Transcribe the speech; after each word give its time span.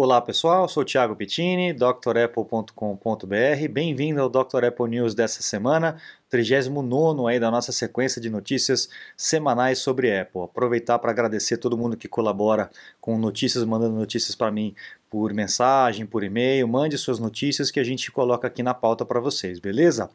Olá 0.00 0.20
pessoal, 0.20 0.68
sou 0.68 0.84
Thiago 0.84 1.16
Pittini, 1.16 1.72
drapple.com.br. 1.72 3.68
Bem-vindo 3.68 4.22
ao 4.22 4.28
Dr. 4.28 4.66
Apple 4.66 4.88
News 4.90 5.12
dessa 5.12 5.42
semana, 5.42 6.00
39 6.30 7.26
aí 7.28 7.40
da 7.40 7.50
nossa 7.50 7.72
sequência 7.72 8.22
de 8.22 8.30
notícias 8.30 8.88
semanais 9.16 9.80
sobre 9.80 10.16
Apple. 10.16 10.42
Aproveitar 10.42 11.00
para 11.00 11.10
agradecer 11.10 11.56
todo 11.56 11.76
mundo 11.76 11.96
que 11.96 12.06
colabora 12.06 12.70
com 13.00 13.18
notícias, 13.18 13.64
mandando 13.64 13.96
notícias 13.96 14.36
para 14.36 14.52
mim 14.52 14.72
por 15.10 15.34
mensagem, 15.34 16.06
por 16.06 16.22
e-mail. 16.22 16.68
Mande 16.68 16.96
suas 16.96 17.18
notícias 17.18 17.68
que 17.72 17.80
a 17.80 17.84
gente 17.84 18.12
coloca 18.12 18.46
aqui 18.46 18.62
na 18.62 18.74
pauta 18.74 19.04
para 19.04 19.18
vocês, 19.18 19.58
beleza? 19.58 20.08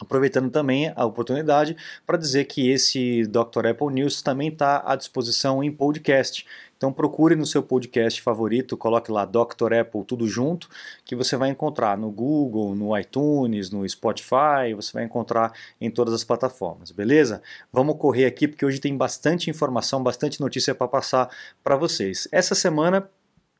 Aproveitando 0.00 0.50
também 0.50 0.92
a 0.96 1.04
oportunidade 1.04 1.76
para 2.06 2.16
dizer 2.16 2.44
que 2.46 2.70
esse 2.70 3.26
Dr. 3.26 3.66
Apple 3.70 3.92
News 3.92 4.22
também 4.22 4.48
está 4.48 4.82
à 4.84 4.96
disposição 4.96 5.62
em 5.62 5.70
podcast. 5.70 6.46
Então 6.80 6.90
procure 6.90 7.36
no 7.36 7.44
seu 7.44 7.62
podcast 7.62 8.22
favorito, 8.22 8.74
coloque 8.74 9.12
lá 9.12 9.26
Dr. 9.26 9.74
Apple 9.80 10.02
tudo 10.02 10.26
junto, 10.26 10.66
que 11.04 11.14
você 11.14 11.36
vai 11.36 11.50
encontrar 11.50 11.98
no 11.98 12.10
Google, 12.10 12.74
no 12.74 12.98
iTunes, 12.98 13.70
no 13.70 13.86
Spotify, 13.86 14.72
você 14.74 14.90
vai 14.94 15.04
encontrar 15.04 15.52
em 15.78 15.90
todas 15.90 16.14
as 16.14 16.24
plataformas, 16.24 16.90
beleza? 16.90 17.42
Vamos 17.70 17.98
correr 17.98 18.24
aqui 18.24 18.48
porque 18.48 18.64
hoje 18.64 18.80
tem 18.80 18.96
bastante 18.96 19.50
informação, 19.50 20.02
bastante 20.02 20.40
notícia 20.40 20.74
para 20.74 20.88
passar 20.88 21.28
para 21.62 21.76
vocês. 21.76 22.26
Essa 22.32 22.54
semana 22.54 23.06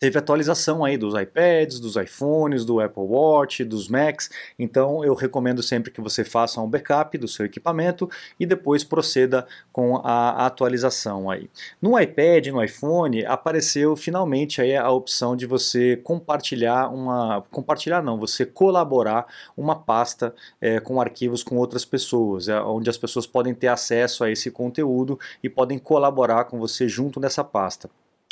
teve 0.00 0.18
atualização 0.18 0.82
aí 0.82 0.96
dos 0.96 1.14
iPads, 1.14 1.78
dos 1.78 1.94
iPhones, 1.96 2.64
do 2.64 2.80
Apple 2.80 3.02
Watch, 3.02 3.62
dos 3.62 3.86
Macs. 3.86 4.30
Então 4.58 5.04
eu 5.04 5.14
recomendo 5.14 5.62
sempre 5.62 5.90
que 5.90 6.00
você 6.00 6.24
faça 6.24 6.58
um 6.60 6.68
backup 6.68 7.16
do 7.18 7.28
seu 7.28 7.44
equipamento 7.44 8.08
e 8.38 8.46
depois 8.46 8.82
proceda 8.82 9.46
com 9.70 9.96
a 10.02 10.46
atualização 10.46 11.28
aí. 11.28 11.50
No 11.82 12.00
iPad, 12.00 12.46
no 12.46 12.64
iPhone, 12.64 13.26
apareceu 13.26 13.94
finalmente 13.94 14.62
aí 14.62 14.74
a 14.74 14.90
opção 14.90 15.36
de 15.36 15.44
você 15.44 15.98
compartilhar 15.98 16.88
uma, 16.88 17.44
compartilhar 17.50 18.02
não, 18.02 18.18
você 18.18 18.46
colaborar 18.46 19.26
uma 19.54 19.76
pasta 19.76 20.34
é, 20.60 20.80
com 20.80 20.98
arquivos 20.98 21.42
com 21.42 21.56
outras 21.56 21.84
pessoas, 21.84 22.48
é, 22.48 22.58
onde 22.62 22.88
as 22.88 22.96
pessoas 22.96 23.26
podem 23.26 23.52
ter 23.52 23.68
acesso 23.68 24.24
a 24.24 24.30
esse 24.30 24.50
conteúdo 24.50 25.20
e 25.42 25.50
podem 25.50 25.78
colaborar 25.78 26.44
com 26.44 26.58
você 26.58 26.88
junto 26.88 27.20
nessa 27.20 27.44
pasta. 27.44 27.90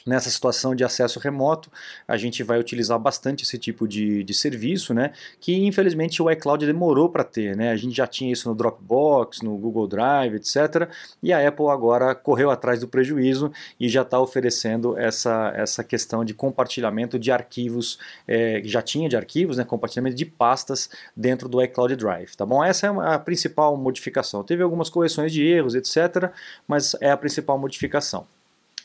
Nessa 0.08 0.30
situação 0.30 0.74
de 0.74 0.82
acesso 0.82 1.20
remoto, 1.20 1.70
a 2.06 2.16
gente 2.16 2.42
vai 2.42 2.58
utilizar 2.58 2.98
bastante 2.98 3.44
esse 3.44 3.58
tipo 3.58 3.86
de, 3.86 4.24
de 4.24 4.32
serviço, 4.32 4.94
né? 4.94 5.12
Que 5.38 5.54
infelizmente 5.66 6.22
o 6.22 6.30
iCloud 6.30 6.64
demorou 6.64 7.10
para 7.10 7.22
ter, 7.22 7.54
né? 7.54 7.70
A 7.70 7.76
gente 7.76 7.94
já 7.94 8.06
tinha 8.06 8.32
isso 8.32 8.48
no 8.48 8.54
Dropbox, 8.54 9.42
no 9.42 9.54
Google 9.58 9.86
Drive, 9.86 10.36
etc. 10.36 10.88
E 11.22 11.30
a 11.30 11.46
Apple 11.46 11.66
agora 11.68 12.14
correu 12.14 12.50
atrás 12.50 12.80
do 12.80 12.88
prejuízo 12.88 13.52
e 13.78 13.86
já 13.86 14.00
está 14.00 14.18
oferecendo 14.18 14.96
essa, 14.96 15.52
essa 15.54 15.84
questão 15.84 16.24
de 16.24 16.32
compartilhamento 16.32 17.18
de 17.18 17.30
arquivos, 17.30 17.98
é, 18.26 18.62
já 18.64 18.80
tinha 18.80 19.10
de 19.10 19.16
arquivos, 19.16 19.58
né? 19.58 19.64
Compartilhamento 19.64 20.16
de 20.16 20.24
pastas 20.24 20.88
dentro 21.14 21.50
do 21.50 21.62
iCloud 21.62 21.94
Drive, 21.96 22.34
tá 22.34 22.46
bom? 22.46 22.64
Essa 22.64 22.86
é 22.86 22.90
a 23.14 23.18
principal 23.18 23.76
modificação. 23.76 24.42
Teve 24.42 24.62
algumas 24.62 24.88
correções 24.88 25.30
de 25.30 25.44
erros, 25.44 25.74
etc. 25.74 26.32
Mas 26.66 26.96
é 26.98 27.10
a 27.10 27.16
principal 27.18 27.58
modificação. 27.58 28.26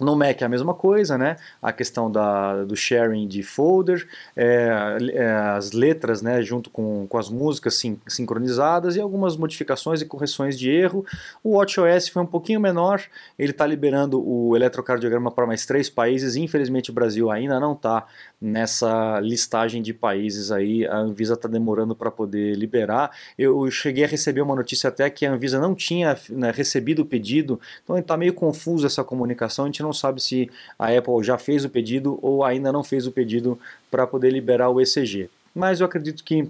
No 0.04 0.16
Mac 0.16 0.42
é 0.42 0.46
a 0.46 0.50
mesma 0.50 0.74
coisa, 0.74 1.18
né? 1.18 1.38
A 1.62 1.72
questão 1.72 2.12
da, 2.12 2.64
do 2.64 2.76
sharing 2.76 3.28
de 3.28 3.44
folder, 3.44 4.08
é, 4.36 4.98
é, 5.14 5.32
as 5.32 5.72
letras, 5.72 6.22
né, 6.22 6.42
junto 6.42 6.70
com, 6.70 7.08
com 7.08 7.18
as 7.18 7.30
músicas 7.30 7.76
sim, 7.76 8.00
sincronizadas 8.08 8.96
e 8.96 9.02
algumas 9.02 9.38
modificações 9.38 10.02
e 10.02 10.06
correções 10.06 10.58
de 10.58 10.70
erro. 10.70 11.06
O 11.44 11.58
WatchOS 11.58 12.10
foi 12.10 12.22
um 12.22 12.28
pouquinho 12.28 12.60
menor, 12.60 13.02
ele 13.38 13.52
está 13.52 13.66
liberando 13.66 14.22
o 14.22 14.56
eletrocardiograma 14.56 15.32
para 15.32 15.48
mais 15.48 15.66
três 15.66 15.90
países. 15.90 16.36
Infelizmente 16.36 16.90
o 16.90 16.94
Brasil 16.94 17.32
ainda 17.32 17.60
não 17.60 17.74
está 17.74 18.06
nessa 18.42 19.20
listagem 19.22 19.82
de 19.82 19.94
países 19.94 20.52
aí. 20.52 20.86
A 20.86 20.98
Anvisa 20.98 21.34
está 21.34 21.48
demorando 21.48 21.96
para 21.96 22.12
poder 22.12 22.56
liberar. 22.56 23.12
Eu 23.38 23.70
cheguei 23.72 24.04
a 24.04 24.08
receber 24.08 24.42
uma 24.42 24.56
notícia 24.56 24.90
até 24.90 25.10
que 25.10 25.26
a 25.26 25.32
Anvisa 25.32 25.60
não 25.60 25.74
tinha 25.74 26.18
né, 26.30 26.52
recebido 26.52 27.04
o 27.04 27.06
pedido, 27.06 27.60
então 27.84 27.98
está 27.98 28.18
meio 28.18 28.34
confuso 28.34 28.86
essa 28.86 29.04
comunicação. 29.04 29.66
A 29.66 29.68
gente 29.68 29.82
não 29.82 29.93
sabe 29.94 30.22
se 30.22 30.50
a 30.78 30.88
Apple 30.88 31.24
já 31.24 31.38
fez 31.38 31.64
o 31.66 31.70
pedido 31.70 32.20
ou 32.22 32.44
ainda 32.44 32.72
não 32.72 32.84
fez 32.84 33.08
o 33.08 33.12
pedido 33.12 33.60
para 33.90 34.08
poder 34.08 34.32
liberar 34.32 34.70
o 34.70 34.82
ECG. 34.82 35.30
Mas 35.54 35.80
eu 35.80 35.86
acredito 35.86 36.24
que 36.24 36.50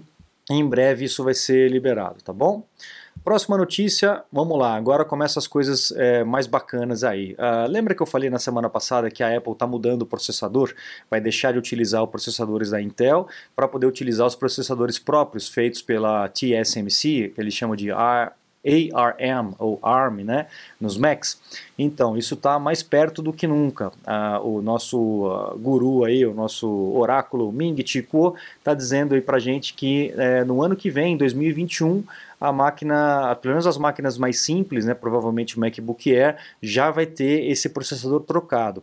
em 0.50 0.66
breve 0.66 1.04
isso 1.04 1.24
vai 1.24 1.34
ser 1.34 1.70
liberado, 1.70 2.22
tá 2.22 2.32
bom? 2.32 2.64
Próxima 3.22 3.56
notícia, 3.56 4.22
vamos 4.30 4.58
lá, 4.58 4.74
agora 4.74 5.04
começam 5.04 5.40
as 5.40 5.46
coisas 5.46 5.90
é, 5.92 6.22
mais 6.24 6.46
bacanas 6.46 7.02
aí. 7.02 7.32
Uh, 7.34 7.70
lembra 7.70 7.94
que 7.94 8.02
eu 8.02 8.06
falei 8.06 8.28
na 8.28 8.38
semana 8.38 8.68
passada 8.68 9.10
que 9.10 9.22
a 9.22 9.34
Apple 9.34 9.52
está 9.52 9.66
mudando 9.66 10.02
o 10.02 10.06
processador? 10.06 10.74
Vai 11.10 11.20
deixar 11.20 11.52
de 11.52 11.58
utilizar 11.58 12.02
os 12.02 12.10
processadores 12.10 12.70
da 12.70 12.82
Intel 12.82 13.26
para 13.56 13.66
poder 13.66 13.86
utilizar 13.86 14.26
os 14.26 14.34
processadores 14.34 14.98
próprios 14.98 15.48
feitos 15.48 15.80
pela 15.80 16.28
TSMC, 16.28 17.32
que 17.34 17.40
eles 17.40 17.54
chamam 17.54 17.76
de 17.76 17.90
ARM 18.94 19.52
ou 19.58 19.78
ARM, 19.82 20.24
né, 20.24 20.46
nos 20.80 20.96
Macs. 20.96 21.40
Então, 21.78 22.16
isso 22.16 22.34
está 22.34 22.58
mais 22.58 22.82
perto 22.82 23.20
do 23.20 23.32
que 23.32 23.46
nunca. 23.46 23.92
Ah, 24.06 24.40
o 24.42 24.62
nosso 24.62 24.98
uh, 24.98 25.58
guru 25.58 26.04
aí, 26.04 26.24
o 26.24 26.32
nosso 26.32 26.68
oráculo 26.94 27.52
Ming 27.52 27.76
Chi 27.86 28.02
Kuo, 28.02 28.34
está 28.58 28.74
dizendo 28.74 29.14
aí 29.14 29.20
para 29.20 29.38
gente 29.38 29.74
que 29.74 30.12
é, 30.16 30.44
no 30.44 30.62
ano 30.62 30.76
que 30.76 30.90
vem, 30.90 31.16
2021, 31.16 32.04
a 32.40 32.52
máquina, 32.52 33.36
pelo 33.36 33.54
menos 33.54 33.66
as 33.66 33.78
máquinas 33.78 34.18
mais 34.18 34.40
simples, 34.40 34.84
né, 34.84 34.94
provavelmente 34.94 35.56
o 35.56 35.60
MacBook 35.60 36.14
Air, 36.14 36.36
já 36.62 36.90
vai 36.90 37.06
ter 37.06 37.50
esse 37.50 37.68
processador 37.68 38.20
trocado. 38.20 38.82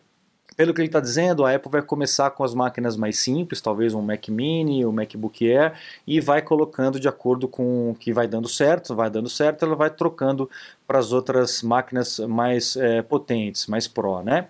Pelo 0.61 0.75
que 0.75 0.81
ele 0.81 0.89
está 0.89 0.99
dizendo, 0.99 1.43
a 1.43 1.55
Apple 1.55 1.71
vai 1.71 1.81
começar 1.81 2.29
com 2.29 2.43
as 2.43 2.53
máquinas 2.53 2.95
mais 2.95 3.17
simples, 3.17 3.59
talvez 3.59 3.95
um 3.95 4.01
Mac 4.03 4.27
Mini, 4.29 4.85
um 4.85 4.91
MacBook 4.91 5.51
Air, 5.51 5.73
e 6.05 6.21
vai 6.21 6.39
colocando 6.39 6.99
de 6.99 7.07
acordo 7.07 7.47
com 7.47 7.89
o 7.89 7.95
que 7.95 8.13
vai 8.13 8.27
dando 8.27 8.47
certo, 8.47 8.95
vai 8.95 9.09
dando 9.09 9.27
certo, 9.27 9.65
ela 9.65 9.75
vai 9.75 9.89
trocando 9.89 10.47
para 10.85 10.99
as 10.99 11.11
outras 11.11 11.63
máquinas 11.63 12.19
mais 12.19 12.75
é, 12.75 13.01
potentes, 13.01 13.65
mais 13.65 13.87
Pro, 13.87 14.21
né? 14.21 14.49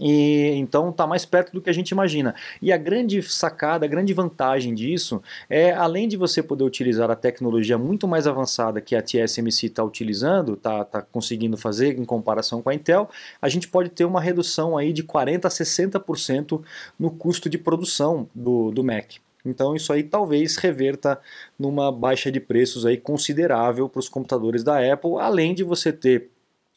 E 0.00 0.52
então 0.56 0.90
está 0.90 1.06
mais 1.06 1.24
perto 1.24 1.52
do 1.52 1.60
que 1.60 1.70
a 1.70 1.72
gente 1.72 1.90
imagina. 1.90 2.34
E 2.60 2.72
a 2.72 2.76
grande 2.76 3.22
sacada, 3.22 3.84
a 3.84 3.88
grande 3.88 4.12
vantagem 4.12 4.74
disso 4.74 5.22
é, 5.48 5.72
além 5.72 6.08
de 6.08 6.16
você 6.16 6.42
poder 6.42 6.64
utilizar 6.64 7.10
a 7.10 7.16
tecnologia 7.16 7.78
muito 7.78 8.06
mais 8.06 8.26
avançada 8.26 8.80
que 8.80 8.94
a 8.94 9.02
TSMC 9.02 9.66
está 9.66 9.84
utilizando, 9.84 10.54
está 10.54 10.84
tá 10.84 11.02
conseguindo 11.02 11.56
fazer 11.56 11.98
em 11.98 12.04
comparação 12.04 12.62
com 12.62 12.70
a 12.70 12.74
Intel, 12.74 13.08
a 13.40 13.48
gente 13.48 13.68
pode 13.68 13.90
ter 13.90 14.04
uma 14.04 14.20
redução 14.20 14.76
aí 14.76 14.92
de 14.92 15.02
40% 15.02 15.44
a 15.44 15.48
60% 15.48 16.62
no 16.98 17.10
custo 17.10 17.48
de 17.48 17.58
produção 17.58 18.28
do, 18.34 18.70
do 18.70 18.84
Mac. 18.84 19.16
Então 19.44 19.74
isso 19.74 19.92
aí 19.92 20.02
talvez 20.02 20.56
reverta 20.56 21.20
numa 21.58 21.90
baixa 21.90 22.30
de 22.30 22.40
preços 22.40 22.84
aí 22.84 22.96
considerável 22.96 23.88
para 23.88 24.00
os 24.00 24.08
computadores 24.08 24.62
da 24.62 24.92
Apple, 24.92 25.12
além 25.18 25.54
de 25.54 25.64
você 25.64 25.92
ter 25.92 26.30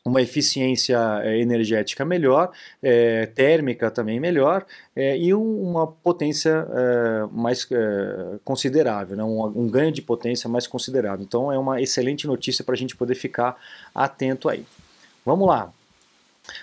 uma 0.03 0.21
eficiência 0.21 0.97
é, 1.23 1.39
energética 1.39 2.03
melhor, 2.03 2.51
é, 2.81 3.27
térmica 3.27 3.91
também 3.91 4.19
melhor 4.19 4.65
é, 4.95 5.15
e 5.17 5.33
um, 5.33 5.61
uma 5.61 5.85
potência 5.85 6.67
é, 6.71 7.27
mais 7.31 7.67
considerável, 8.43 9.15
né? 9.15 9.23
um, 9.23 9.45
um, 9.45 9.69
ganho 9.69 9.91
de 9.91 10.01
potência 10.01 10.49
mais 10.49 10.65
considerável. 10.65 11.23
Então 11.23 11.51
é 11.51 11.57
uma 11.57 11.81
excelente 11.81 12.25
notícia 12.25 12.63
para 12.63 12.73
a 12.73 12.77
gente 12.77 12.95
poder 12.95 13.15
ficar 13.15 13.55
atento 13.93 14.49
aí. 14.49 14.65
Vamos 15.23 15.47
lá. 15.47 15.71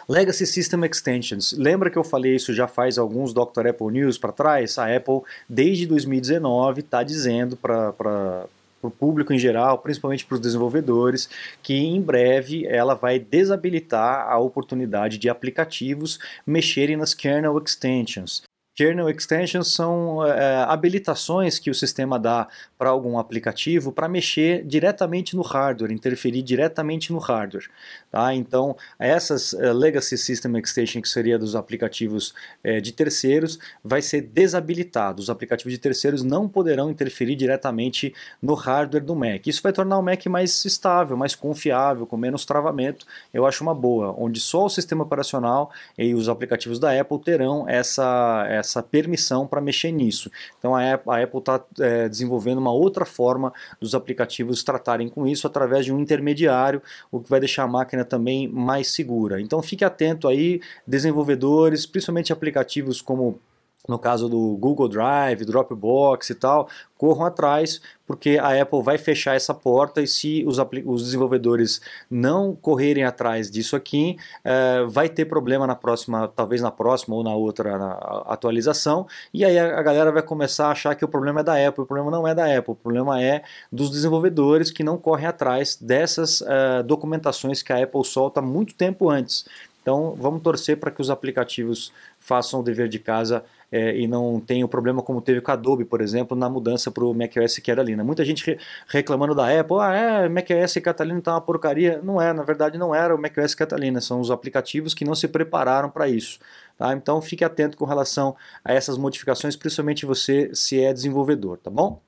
Legacy 0.09 0.45
System 0.47 0.85
Extensions. 0.85 1.53
Lembra 1.53 1.91
que 1.91 1.97
eu 1.97 2.05
falei 2.05 2.35
isso 2.35 2.53
já 2.53 2.67
faz 2.67 2.99
alguns 2.99 3.33
Dr. 3.33 3.69
Apple 3.69 3.93
News 3.93 4.19
para 4.19 4.33
trás? 4.33 4.77
A 4.79 4.95
Apple, 4.95 5.21
desde 5.49 5.87
2019, 5.87 6.81
está 6.81 7.03
dizendo 7.05 7.57
para 7.57 8.47
para 8.81 8.89
o 8.89 8.91
público 8.91 9.33
em 9.33 9.39
geral, 9.39 9.79
principalmente 9.79 10.25
para 10.25 10.37
os 10.37 10.41
desenvolvedores, 10.41 11.29
que 11.63 11.75
em 11.75 12.01
breve 12.01 12.67
ela 12.67 12.95
vai 12.95 13.19
desabilitar 13.19 14.29
a 14.29 14.39
oportunidade 14.39 15.19
de 15.19 15.29
aplicativos 15.29 16.19
mexerem 16.47 16.97
nas 16.97 17.15
kernel 17.15 17.59
extensions. 17.59 18.48
Kernel 18.79 19.11
extensions 19.11 19.75
são 19.75 20.25
é, 20.25 20.63
habilitações 20.63 21.59
que 21.59 21.69
o 21.69 21.75
sistema 21.75 22.17
dá 22.17 22.47
para 22.79 22.91
algum 22.91 23.19
aplicativo 23.19 23.91
para 23.91 24.09
mexer 24.09 24.65
diretamente 24.65 25.35
no 25.35 25.43
hardware, 25.43 25.91
interferir 25.91 26.43
diretamente 26.43 27.13
no 27.13 27.19
hardware. 27.19 27.69
Tá? 28.09 28.33
Então, 28.33 28.77
essas 28.97 29.53
uh, 29.53 29.73
Legacy 29.73 30.17
System 30.17 30.57
Extension, 30.59 31.03
que 31.03 31.09
seria 31.09 31.37
dos 31.37 31.57
aplicativos 31.57 32.33
uh, 32.65 32.81
de 32.81 32.93
terceiros, 32.93 33.59
vai 33.83 34.01
ser 34.01 34.21
desabilitado. 34.21 35.21
Os 35.21 35.29
aplicativos 35.29 35.73
de 35.73 35.79
terceiros 35.81 36.23
não 36.23 36.49
poderão 36.49 36.89
interferir 36.89 37.35
diretamente 37.35 38.15
no 38.41 38.55
hardware 38.55 39.05
do 39.05 39.17
Mac. 39.17 39.45
Isso 39.49 39.61
vai 39.61 39.73
tornar 39.73 39.99
o 39.99 40.03
Mac 40.03 40.25
mais 40.27 40.65
estável, 40.65 41.17
mais 41.17 41.35
confiável, 41.35 42.07
com 42.07 42.17
menos 42.17 42.45
travamento. 42.45 43.05
Eu 43.35 43.45
acho 43.45 43.65
uma 43.65 43.75
boa, 43.75 44.15
onde 44.17 44.39
só 44.39 44.67
o 44.67 44.71
sistema 44.71 45.03
operacional 45.03 45.73
e 45.99 46.15
os 46.15 46.29
aplicativos 46.29 46.79
da 46.79 46.97
Apple 46.99 47.19
terão 47.19 47.69
essa, 47.69 48.47
essa 48.49 48.68
permissão 48.83 49.47
para 49.47 49.61
mexer 49.61 49.91
nisso. 49.91 50.31
Então, 50.59 50.75
a 50.75 50.93
Apple 50.93 51.39
está 51.39 51.65
é, 51.81 52.09
desenvolvendo 52.09 52.59
uma 52.59 52.73
outra 52.73 53.05
forma 53.05 53.53
dos 53.81 53.95
aplicativos 53.95 54.63
tratarem 54.63 55.09
com 55.09 55.27
isso 55.27 55.47
através 55.47 55.85
de 55.85 55.93
um 55.93 55.99
intermediário, 55.99 56.83
o 57.11 57.21
que 57.21 57.31
vai 57.31 57.41
deixar 57.41 57.65
a 57.65 57.69
máquina 57.69 58.05
também 58.05 58.49
mais 58.49 58.89
segura. 58.89 59.41
Então 59.41 59.63
fique 59.63 59.85
atento 59.85 60.29
aí, 60.29 60.61
desenvolvedores, 60.87 61.87
principalmente 61.87 62.33
aplicativos 62.33 63.01
como 63.01 63.41
no 63.89 63.99
caso 63.99 64.29
do 64.29 64.57
Google 64.59 64.87
Drive, 64.87 65.47
Dropbox 65.47 66.29
e 66.29 66.35
tal, 66.35 66.69
corram 66.99 67.25
atrás, 67.25 67.81
porque 68.07 68.39
a 68.39 68.61
Apple 68.61 68.83
vai 68.83 68.99
fechar 68.99 69.35
essa 69.35 69.55
porta 69.55 70.03
e 70.03 70.07
se 70.07 70.45
os, 70.47 70.59
os 70.85 71.05
desenvolvedores 71.05 71.81
não 72.11 72.55
correrem 72.55 73.05
atrás 73.05 73.51
disso 73.51 73.77
aqui, 73.77 74.17
é, 74.45 74.85
vai 74.87 75.09
ter 75.09 75.25
problema 75.25 75.67
na 75.67 75.75
próxima, 75.75 76.29
talvez 76.29 76.61
na 76.61 76.71
próxima 76.71 77.17
ou 77.17 77.23
na 77.23 77.35
outra 77.35 77.79
na 77.79 77.93
atualização, 78.27 79.07
e 79.33 79.45
aí 79.45 79.59
a, 79.59 79.79
a, 79.79 79.83
galera 79.83 80.13
vai 80.13 80.23
começar 80.23 80.67
a 80.67 80.73
achar 80.73 80.95
que 80.95 81.05
o 81.05 81.09
problema 81.09 81.41
é 81.41 81.43
da 81.43 81.69
Apple, 81.69 81.85
o 81.85 81.87
problema 81.87 82.11
não 82.11 82.27
é 82.29 82.35
da 82.35 82.45
Apple, 82.45 82.73
o 82.73 82.77
problema 82.77 83.23
é 83.23 83.43
dos 83.73 83.91
desenvolvedores 83.91 84.71
que 84.71 84.85
não 84.85 84.99
correm 84.99 85.27
atrás 85.27 85.77
dessas 85.81 86.43
é, 86.43 86.83
documentações 86.83 87.63
que 87.63 87.73
a 87.73 87.83
Apple 87.83 88.05
solta 88.05 88.43
muito 88.43 88.75
tempo 88.75 89.09
antes. 89.09 89.47
Então 89.81 90.15
vamos 90.19 90.43
torcer 90.43 90.79
para 90.79 90.91
que 90.91 91.01
os 91.01 91.09
aplicativos 91.09 91.93
façam 92.21 92.61
o 92.61 92.63
dever 92.63 92.89
de 92.89 92.99
casa 92.99 93.43
é, 93.71 93.97
e 93.99 94.07
não 94.07 94.41
tenha 94.41 94.65
o 94.65 94.69
problema 94.69 95.03
como 95.03 95.21
teve 95.21 95.41
com 95.41 95.51
a 95.51 95.55
Adobe, 95.55 95.85
por 95.85 96.01
exemplo, 96.01 96.37
na 96.37 96.49
mudança 96.49 96.91
para 96.91 97.05
o 97.05 97.15
macOS 97.15 97.59
Catalina. 97.59 98.03
Muita 98.03 98.25
gente 98.25 98.45
re 98.45 98.59
reclamando 98.89 99.35
da 99.35 99.61
Apple, 99.61 99.77
ah, 99.81 99.95
é, 99.95 100.29
macOS 100.29 100.75
Catalina 100.83 101.19
está 101.19 101.33
uma 101.33 101.41
porcaria. 101.41 102.01
Não 102.03 102.21
é, 102.21 102.33
na 102.33 102.43
verdade 102.43 102.79
não 102.79 102.95
era 102.95 103.15
o 103.15 103.21
macOS 103.21 103.55
Catalina, 103.55 104.01
são 104.01 104.21
os 104.21 104.31
aplicativos 104.31 104.95
que 104.95 105.05
não 105.05 105.15
se 105.15 105.29
prepararam 105.29 105.91
para 105.91 106.09
isso. 106.09 106.39
Tá? 106.77 106.93
Então 106.93 107.21
fique 107.21 107.45
atento 107.45 107.77
com 107.77 107.85
relação 107.85 108.37
a 108.65 108.73
essas 108.73 108.97
modificações, 108.97 109.57
principalmente 109.57 110.07
você 110.07 110.51
se 110.55 110.81
é 110.83 110.93
desenvolvedor, 110.93 111.59
tá 111.59 111.71
bom? 111.71 112.01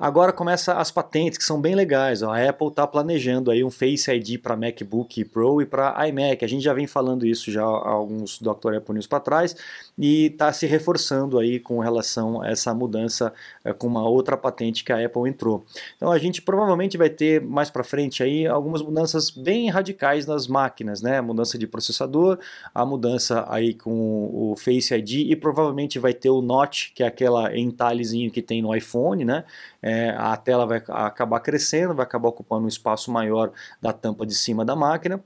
Agora 0.00 0.32
começa 0.32 0.72
as 0.72 0.90
patentes 0.90 1.36
que 1.36 1.44
são 1.44 1.60
bem 1.60 1.74
legais. 1.74 2.22
Ó. 2.22 2.30
A 2.30 2.48
Apple 2.48 2.68
está 2.68 2.86
planejando 2.86 3.50
aí 3.50 3.62
um 3.62 3.70
Face 3.70 4.10
ID 4.10 4.40
para 4.40 4.56
MacBook 4.56 5.26
Pro 5.26 5.60
e 5.60 5.66
para 5.66 6.08
iMac. 6.08 6.42
A 6.42 6.48
gente 6.48 6.64
já 6.64 6.72
vem 6.72 6.86
falando 6.86 7.26
isso 7.26 7.52
já 7.52 7.62
há 7.62 7.90
alguns 7.90 8.38
Dr. 8.38 8.76
Apple 8.78 8.94
News 8.94 9.06
para 9.06 9.20
trás 9.20 9.54
e 9.98 10.28
está 10.28 10.50
se 10.54 10.66
reforçando 10.66 11.38
aí 11.38 11.60
com 11.60 11.80
relação 11.80 12.40
a 12.40 12.48
essa 12.48 12.72
mudança 12.72 13.30
é, 13.62 13.74
com 13.74 13.86
uma 13.86 14.08
outra 14.08 14.38
patente 14.38 14.82
que 14.84 14.90
a 14.90 15.04
Apple 15.04 15.28
entrou. 15.28 15.66
Então 15.98 16.10
a 16.10 16.18
gente 16.18 16.40
provavelmente 16.40 16.96
vai 16.96 17.10
ter 17.10 17.42
mais 17.42 17.68
para 17.68 17.84
frente 17.84 18.22
aí 18.22 18.46
algumas 18.46 18.80
mudanças 18.80 19.28
bem 19.28 19.68
radicais 19.68 20.24
nas 20.24 20.46
máquinas, 20.46 21.02
né? 21.02 21.18
A 21.18 21.22
mudança 21.22 21.58
de 21.58 21.66
processador, 21.66 22.38
a 22.74 22.86
mudança 22.86 23.44
aí 23.50 23.74
com 23.74 24.30
o 24.32 24.56
Face 24.56 24.94
ID 24.94 25.30
e 25.30 25.36
provavelmente 25.36 25.98
vai 25.98 26.14
ter 26.14 26.30
o 26.30 26.40
Notch, 26.40 26.94
que 26.94 27.02
é 27.02 27.06
aquela 27.06 27.54
entalhezinho 27.54 28.30
que 28.30 28.40
tem 28.40 28.62
no 28.62 28.74
iPhone, 28.74 29.26
né? 29.26 29.44
É, 29.82 29.89
a 30.16 30.36
tela 30.36 30.66
vai 30.66 30.82
acabar 30.88 31.40
crescendo, 31.40 31.94
vai 31.94 32.04
acabar 32.04 32.28
ocupando 32.28 32.64
um 32.64 32.68
espaço 32.68 33.10
maior 33.10 33.52
da 33.80 33.92
tampa 33.92 34.26
de 34.26 34.34
cima 34.34 34.64
da 34.64 34.76
máquina. 34.76 35.22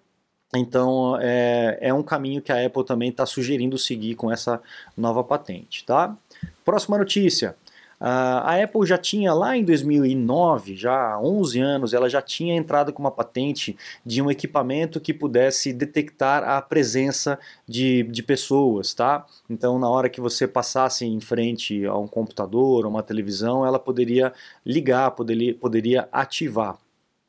Então 0.54 1.18
é, 1.20 1.78
é 1.80 1.94
um 1.94 2.02
caminho 2.02 2.40
que 2.40 2.52
a 2.52 2.64
Apple 2.64 2.84
também 2.84 3.10
está 3.10 3.26
sugerindo 3.26 3.76
seguir 3.76 4.14
com 4.14 4.30
essa 4.30 4.60
nova 4.96 5.24
patente. 5.24 5.84
Tá? 5.84 6.16
Próxima 6.64 6.98
notícia. 6.98 7.56
Uh, 8.00 8.42
a 8.42 8.62
Apple 8.62 8.86
já 8.86 8.98
tinha 8.98 9.32
lá 9.32 9.56
em 9.56 9.64
2009, 9.64 10.76
já 10.76 11.12
há 11.12 11.20
11 11.20 11.60
anos, 11.60 11.94
ela 11.94 12.08
já 12.08 12.20
tinha 12.20 12.54
entrado 12.54 12.92
com 12.92 13.02
uma 13.02 13.10
patente 13.10 13.76
de 14.04 14.20
um 14.20 14.30
equipamento 14.30 15.00
que 15.00 15.14
pudesse 15.14 15.72
detectar 15.72 16.44
a 16.44 16.60
presença 16.60 17.38
de, 17.66 18.02
de 18.04 18.22
pessoas, 18.22 18.92
tá? 18.94 19.24
Então, 19.48 19.78
na 19.78 19.88
hora 19.88 20.08
que 20.08 20.20
você 20.20 20.46
passasse 20.46 21.04
em 21.04 21.20
frente 21.20 21.84
a 21.86 21.96
um 21.96 22.06
computador, 22.06 22.84
a 22.84 22.88
uma 22.88 23.02
televisão, 23.02 23.64
ela 23.64 23.78
poderia 23.78 24.32
ligar, 24.64 25.10
poderia, 25.12 25.54
poderia 25.54 26.08
ativar. 26.12 26.78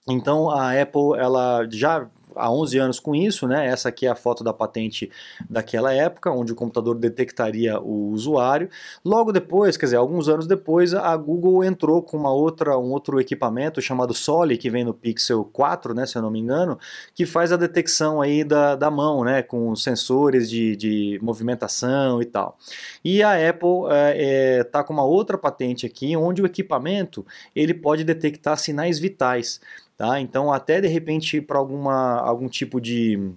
Então 0.08 0.50
a 0.52 0.80
Apple 0.80 1.18
ela 1.18 1.68
já 1.70 2.08
há 2.36 2.52
11 2.52 2.78
anos 2.78 3.00
com 3.00 3.16
isso, 3.16 3.48
né? 3.48 3.68
Essa 3.68 3.90
aqui 3.90 4.06
é 4.06 4.10
a 4.10 4.16
foto 4.16 4.44
da 4.44 4.54
patente 4.54 5.10
daquela 5.50 5.94
época, 5.94 6.32
onde 6.32 6.52
o 6.52 6.56
computador 6.56 6.96
detectaria 6.96 7.80
o 7.80 8.10
usuário. 8.10 8.70
Logo 9.04 9.32
depois, 9.32 9.78
quer 9.78 9.88
dizer, 9.88 9.98
alguns 9.98 10.30
anos 10.30 10.48
depois, 10.48 10.94
a 10.94 11.16
Google 11.16 11.64
entrou 11.64 12.02
com 12.02 12.18
uma 12.18 12.32
outra, 12.32 12.78
um 12.78 12.92
outro 12.92 13.20
equipamento 13.20 13.82
chamado 13.82 14.14
Soli, 14.14 14.58
que 14.58 14.70
vem 14.70 14.84
no 14.84 14.94
Pixel 14.94 15.44
4, 15.46 15.94
né, 15.94 16.06
se 16.06 16.18
eu 16.18 16.22
não 16.22 16.32
me 16.32 16.40
engano, 16.40 16.78
que 17.14 17.26
faz 17.26 17.52
a 17.52 17.58
detecção 17.58 18.22
aí 18.22 18.44
da, 18.44 18.76
da 18.76 18.90
mão, 18.92 19.24
né, 19.24 19.42
com 19.42 19.76
sensores 19.76 20.50
de, 20.50 20.76
de 20.76 21.20
movimentação 21.22 22.22
e 22.22 22.26
tal. 22.26 22.58
E 23.04 23.22
a 23.22 23.50
Apple 23.50 23.86
está 23.86 23.96
é, 23.96 24.60
é, 24.60 24.64
tá 24.64 24.84
com 24.84 24.94
uma 24.94 25.06
outra 25.06 25.38
patente 25.38 25.86
aqui, 25.86 26.16
onde 26.16 26.42
o 26.42 26.46
equipamento 26.46 27.26
ele 27.56 27.74
pode 27.74 28.04
detectar 28.04 28.58
sinais 28.58 29.00
vitais. 29.00 29.60
Tá? 29.98 30.20
Então, 30.20 30.52
até 30.52 30.82
de 30.82 30.88
repente, 30.88 31.40
para 31.40 31.58
algum 31.58 32.50
tipo 32.50 32.82
de, 32.82 33.32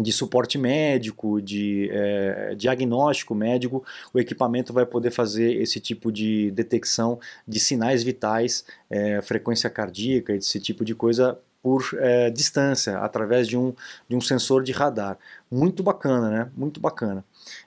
de 0.00 0.12
suporte 0.12 0.56
médico, 0.56 1.42
de 1.42 1.90
é, 1.92 2.54
diagnóstico 2.54 3.34
médico, 3.34 3.84
o 4.14 4.18
equipamento 4.18 4.72
vai 4.72 4.86
poder 4.86 5.10
fazer 5.10 5.60
esse 5.60 5.78
tipo 5.78 6.10
de 6.10 6.50
detecção 6.52 7.18
de 7.46 7.60
sinais 7.60 8.02
vitais, 8.02 8.64
é, 8.88 9.20
frequência 9.20 9.68
cardíaca, 9.68 10.34
esse 10.34 10.58
tipo 10.58 10.84
de 10.84 10.94
coisa 10.94 11.38
por 11.62 11.82
é, 11.98 12.30
distância, 12.30 12.98
através 12.98 13.46
de 13.46 13.56
um, 13.56 13.74
de 14.08 14.16
um 14.16 14.20
sensor 14.20 14.62
de 14.62 14.72
radar. 14.72 15.18
Muito 15.50 15.82
bacana, 15.82 16.30
né? 16.30 16.50
Muito 16.56 16.80
bacana. 16.80 17.22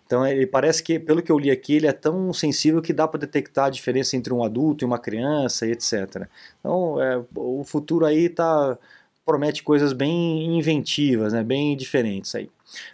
Então 0.06 0.26
ele 0.26 0.46
parece 0.46 0.82
que, 0.84 1.00
pelo 1.00 1.22
que 1.22 1.32
eu 1.32 1.40
li 1.40 1.52
aqui, 1.52 1.76
ele 1.76 1.88
é 1.88 1.92
tão 1.92 2.32
sensível 2.34 2.82
que 2.82 2.94
dá 2.94 3.08
para 3.08 3.20
detectar 3.20 3.66
a 3.66 3.70
diferença 3.70 4.16
entre 4.16 4.34
um 4.34 4.44
adulto 4.44 4.84
e 4.84 4.86
uma 4.86 5.00
criança 5.00 5.66
e 5.66 5.72
etc. 5.72 6.28
Então 6.60 7.02
é, 7.02 7.22
o 7.36 7.64
futuro 7.64 8.06
aí 8.06 8.30
tá, 8.30 8.78
promete 9.26 9.64
coisas 9.64 9.94
bem 9.94 10.58
inventivas, 10.58 11.34
né, 11.34 11.44
bem 11.44 11.76
diferentes 11.76 12.34
aí. 12.36 12.50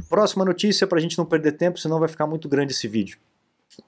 Próxima 0.10 0.44
notícia 0.46 0.86
para 0.86 0.98
a 0.98 1.02
gente 1.02 1.18
não 1.18 1.26
perder 1.26 1.54
tempo, 1.54 1.80
senão 1.80 2.00
vai 2.00 2.10
ficar 2.10 2.28
muito 2.28 2.50
grande 2.50 2.74
esse 2.74 2.88
vídeo. 2.88 3.18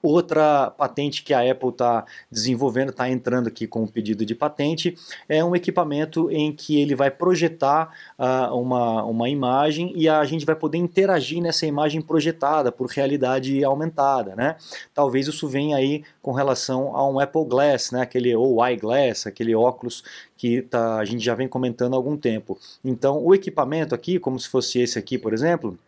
Outra 0.02 0.70
patente 0.70 1.22
que 1.22 1.34
a 1.34 1.50
Apple 1.50 1.70
está 1.70 2.04
desenvolvendo, 2.30 2.90
está 2.90 3.08
entrando 3.08 3.48
aqui 3.48 3.66
com 3.66 3.82
o 3.82 3.88
pedido 3.88 4.24
de 4.24 4.34
patente, 4.34 4.96
é 5.28 5.44
um 5.44 5.54
equipamento 5.54 6.30
em 6.30 6.52
que 6.52 6.80
ele 6.80 6.94
vai 6.94 7.10
projetar 7.10 7.92
uh, 8.18 8.54
uma, 8.56 9.04
uma 9.04 9.28
imagem 9.28 9.92
e 9.94 10.08
a 10.08 10.24
gente 10.24 10.46
vai 10.46 10.54
poder 10.54 10.78
interagir 10.78 11.42
nessa 11.42 11.66
imagem 11.66 12.00
projetada 12.00 12.70
por 12.70 12.86
realidade 12.88 13.62
aumentada. 13.64 14.34
Né? 14.34 14.56
Talvez 14.94 15.26
isso 15.26 15.48
venha 15.48 15.76
aí 15.76 16.04
com 16.20 16.32
relação 16.32 16.96
a 16.96 17.08
um 17.08 17.18
Apple 17.18 17.44
Glass, 17.44 17.90
né? 17.90 18.02
aquele 18.02 18.34
ou 18.34 18.64
eyeglass, 18.64 19.26
aquele 19.26 19.54
óculos 19.54 20.02
que 20.36 20.62
tá, 20.62 20.96
a 20.96 21.04
gente 21.04 21.24
já 21.24 21.34
vem 21.34 21.48
comentando 21.48 21.94
há 21.94 21.96
algum 21.96 22.16
tempo. 22.16 22.58
Então 22.84 23.24
o 23.24 23.34
equipamento 23.34 23.94
aqui, 23.94 24.18
como 24.18 24.38
se 24.38 24.48
fosse 24.48 24.80
esse 24.80 24.98
aqui, 24.98 25.16
por 25.18 25.32
exemplo, 25.32 25.78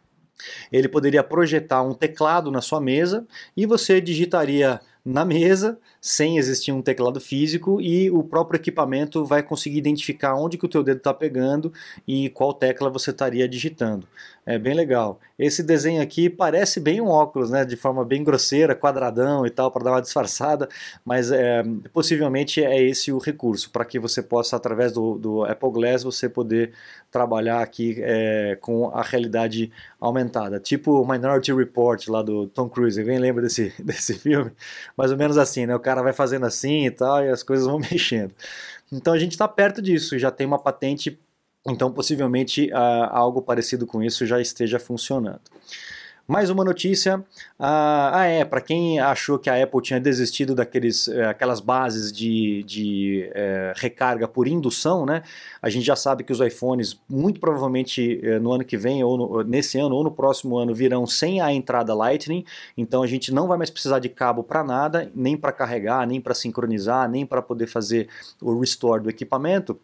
ele 0.72 0.88
poderia 0.88 1.22
projetar 1.22 1.82
um 1.82 1.94
teclado 1.94 2.50
na 2.50 2.60
sua 2.60 2.80
mesa 2.80 3.26
e 3.56 3.66
você 3.66 4.00
digitaria 4.00 4.80
na 5.04 5.24
mesa, 5.24 5.78
sem 6.04 6.36
existir 6.36 6.70
um 6.70 6.82
teclado 6.82 7.18
físico, 7.18 7.80
e 7.80 8.10
o 8.10 8.22
próprio 8.22 8.58
equipamento 8.58 9.24
vai 9.24 9.42
conseguir 9.42 9.78
identificar 9.78 10.34
onde 10.34 10.58
que 10.58 10.66
o 10.66 10.68
teu 10.68 10.82
dedo 10.82 10.98
está 10.98 11.14
pegando 11.14 11.72
e 12.06 12.28
qual 12.28 12.52
tecla 12.52 12.90
você 12.90 13.10
estaria 13.10 13.48
digitando. 13.48 14.06
É 14.46 14.58
bem 14.58 14.74
legal. 14.74 15.18
Esse 15.38 15.62
desenho 15.62 16.02
aqui 16.02 16.28
parece 16.28 16.78
bem 16.78 17.00
um 17.00 17.08
óculos, 17.08 17.48
né, 17.48 17.64
de 17.64 17.76
forma 17.76 18.04
bem 18.04 18.22
grosseira, 18.22 18.74
quadradão 18.74 19.46
e 19.46 19.50
tal, 19.50 19.70
para 19.70 19.84
dar 19.84 19.92
uma 19.92 20.02
disfarçada, 20.02 20.68
mas 21.02 21.32
é, 21.32 21.64
possivelmente 21.94 22.62
é 22.62 22.82
esse 22.82 23.10
o 23.10 23.16
recurso, 23.16 23.70
para 23.70 23.86
que 23.86 23.98
você 23.98 24.22
possa, 24.22 24.56
através 24.56 24.92
do, 24.92 25.16
do, 25.16 25.44
Apple 25.44 25.70
Glass, 25.70 26.02
você 26.02 26.28
poder 26.28 26.72
trabalhar 27.10 27.62
aqui 27.62 27.96
é, 28.00 28.58
com 28.60 28.90
a 28.90 29.02
realidade 29.02 29.72
aumentada. 29.98 30.60
Tipo 30.60 31.02
Minority 31.06 31.52
Report 31.54 32.06
lá 32.08 32.20
do 32.20 32.46
Tom 32.48 32.68
Cruise, 32.68 33.00
alguém 33.00 33.18
lembra 33.18 33.42
desse, 33.42 33.72
desse 33.82 34.12
filme? 34.12 34.50
mais 34.96 35.10
ou 35.10 35.16
menos 35.16 35.38
assim, 35.38 35.64
né? 35.64 35.74
O 35.74 35.80
cara 35.80 35.93
vai 36.02 36.12
fazendo 36.12 36.46
assim 36.46 36.86
e 36.86 36.90
tal, 36.90 37.24
e 37.24 37.28
as 37.28 37.42
coisas 37.42 37.66
vão 37.66 37.78
mexendo. 37.90 38.34
Então 38.92 39.12
a 39.12 39.18
gente 39.18 39.32
está 39.32 39.48
perto 39.48 39.82
disso, 39.82 40.18
já 40.18 40.30
tem 40.30 40.46
uma 40.46 40.58
patente, 40.58 41.18
então 41.66 41.92
possivelmente 41.92 42.70
uh, 42.72 43.08
algo 43.10 43.42
parecido 43.42 43.86
com 43.86 44.02
isso 44.02 44.26
já 44.26 44.40
esteja 44.40 44.78
funcionando. 44.78 45.42
Mais 46.26 46.48
uma 46.48 46.64
notícia. 46.64 47.22
Ah, 47.58 48.20
ah 48.20 48.24
é, 48.24 48.46
para 48.46 48.62
quem 48.62 48.98
achou 48.98 49.38
que 49.38 49.50
a 49.50 49.62
Apple 49.62 49.82
tinha 49.82 50.00
desistido 50.00 50.54
daqueles, 50.54 51.06
eh, 51.06 51.26
aquelas 51.26 51.60
bases 51.60 52.10
de, 52.10 52.62
de 52.62 53.30
eh, 53.34 53.74
recarga 53.76 54.26
por 54.26 54.48
indução, 54.48 55.04
né? 55.04 55.22
A 55.60 55.68
gente 55.68 55.84
já 55.84 55.94
sabe 55.94 56.24
que 56.24 56.32
os 56.32 56.40
iPhones, 56.40 56.98
muito 57.06 57.38
provavelmente 57.38 58.20
eh, 58.22 58.38
no 58.38 58.54
ano 58.54 58.64
que 58.64 58.74
vem, 58.74 59.04
ou 59.04 59.18
no, 59.18 59.42
nesse 59.42 59.78
ano, 59.78 59.94
ou 59.96 60.02
no 60.02 60.10
próximo 60.10 60.56
ano, 60.56 60.74
virão 60.74 61.06
sem 61.06 61.42
a 61.42 61.52
entrada 61.52 61.92
Lightning. 61.94 62.42
Então 62.74 63.02
a 63.02 63.06
gente 63.06 63.30
não 63.30 63.46
vai 63.46 63.58
mais 63.58 63.68
precisar 63.68 63.98
de 63.98 64.08
cabo 64.08 64.42
para 64.42 64.64
nada, 64.64 65.12
nem 65.14 65.36
para 65.36 65.52
carregar, 65.52 66.06
nem 66.06 66.22
para 66.22 66.32
sincronizar, 66.32 67.06
nem 67.06 67.26
para 67.26 67.42
poder 67.42 67.66
fazer 67.66 68.08
o 68.40 68.58
restore 68.58 69.02
do 69.02 69.10
equipamento 69.10 69.78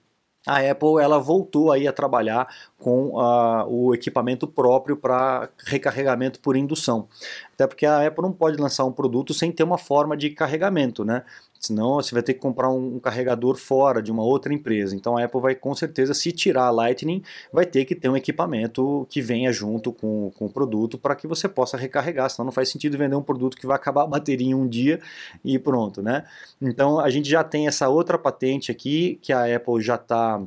a 0.47 0.59
Apple 0.59 1.00
ela 1.00 1.18
voltou 1.18 1.70
aí 1.70 1.87
a 1.87 1.92
trabalhar 1.92 2.49
com 2.78 3.09
uh, 3.09 3.66
o 3.68 3.94
equipamento 3.94 4.47
próprio 4.47 4.97
para 4.97 5.50
recarregamento 5.66 6.40
por 6.40 6.56
indução. 6.56 7.09
Até 7.52 7.66
porque 7.66 7.85
a 7.85 8.06
Apple 8.06 8.23
não 8.23 8.32
pode 8.32 8.56
lançar 8.56 8.85
um 8.85 8.92
produto 8.92 9.35
sem 9.35 9.52
ter 9.52 9.62
uma 9.62 9.78
forma 9.78 10.16
de 10.16 10.30
carregamento, 10.30 11.04
né? 11.04 11.25
Senão 11.61 11.97
você 11.97 12.14
vai 12.14 12.23
ter 12.23 12.33
que 12.33 12.40
comprar 12.40 12.71
um, 12.71 12.99
carregador 12.99 13.55
fora 13.55 14.02
de 14.02 14.11
uma 14.11 14.23
outra 14.23 14.52
empresa. 14.52 14.97
Então 14.97 15.19
a 15.19 15.25
Apple 15.25 15.40
vai 15.43 15.55
com 15.55 15.75
certeza, 15.75 16.14
se 16.14 16.33
tirar 16.33 16.64
a 16.64 16.71
Lightning, 16.71 17.23
vai 17.52 17.67
ter 17.67 17.85
que 17.85 17.95
ter 17.95 18.09
um 18.09 18.17
equipamento 18.17 19.07
que 19.11 19.21
venha 19.21 19.52
junto 19.52 19.93
com, 19.93 20.31
com 20.31 20.47
o 20.47 20.50
produto 20.50 20.97
para 20.97 21.14
que 21.14 21.26
você 21.26 21.47
possa 21.47 21.76
recarregar. 21.76 22.31
Senão 22.31 22.47
não 22.47 22.52
faz 22.52 22.71
sentido 22.71 22.97
vender 22.97 23.14
um 23.14 23.23
produto 23.23 23.59
que 23.59 23.67
vai 23.67 23.76
acabar 23.76 24.05
a 24.05 24.07
bateria 24.07 24.49
em 24.49 24.55
um 24.55 24.67
dia 24.67 25.00
e 25.45 25.59
pronto, 25.59 26.02
né? 26.02 26.25
Então 26.62 26.99
a 26.99 27.11
gente 27.11 27.29
já 27.29 27.45
tem 27.45 27.67
essa 27.67 27.90
outra 27.90 28.19
patente 28.19 28.73
aqui 28.73 29.19
que 29.21 29.31
a 29.31 29.55
Apple 29.55 29.83
já 29.83 29.97
está 29.97 30.43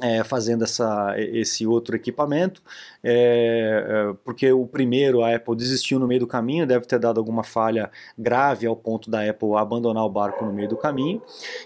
é, 0.00 0.24
fazendo 0.24 0.64
essa, 0.64 1.14
esse 1.18 1.66
outro 1.66 1.94
equipamento, 1.94 2.62
é, 3.02 3.84
é, 3.86 4.16
porque 4.24 4.50
o 4.50 4.66
primeiro 4.66 5.22
a 5.22 5.34
Apple 5.34 5.54
desistiu 5.54 5.98
no 5.98 6.06
meio 6.06 6.20
do 6.20 6.26
caminho, 6.26 6.66
deve 6.66 6.86
ter 6.86 6.98
dado 6.98 7.18
alguma 7.18 7.44
falha 7.44 7.90
grave 8.16 8.66
ao 8.66 8.74
ponto 8.74 9.10
da 9.10 9.28
Apple 9.28 9.54
abandonar 9.56 10.04
o 10.04 10.08
barco 10.08 10.44
no 10.44 10.52
meio 10.52 10.68
do 10.68 10.76
caminho. 10.76 11.20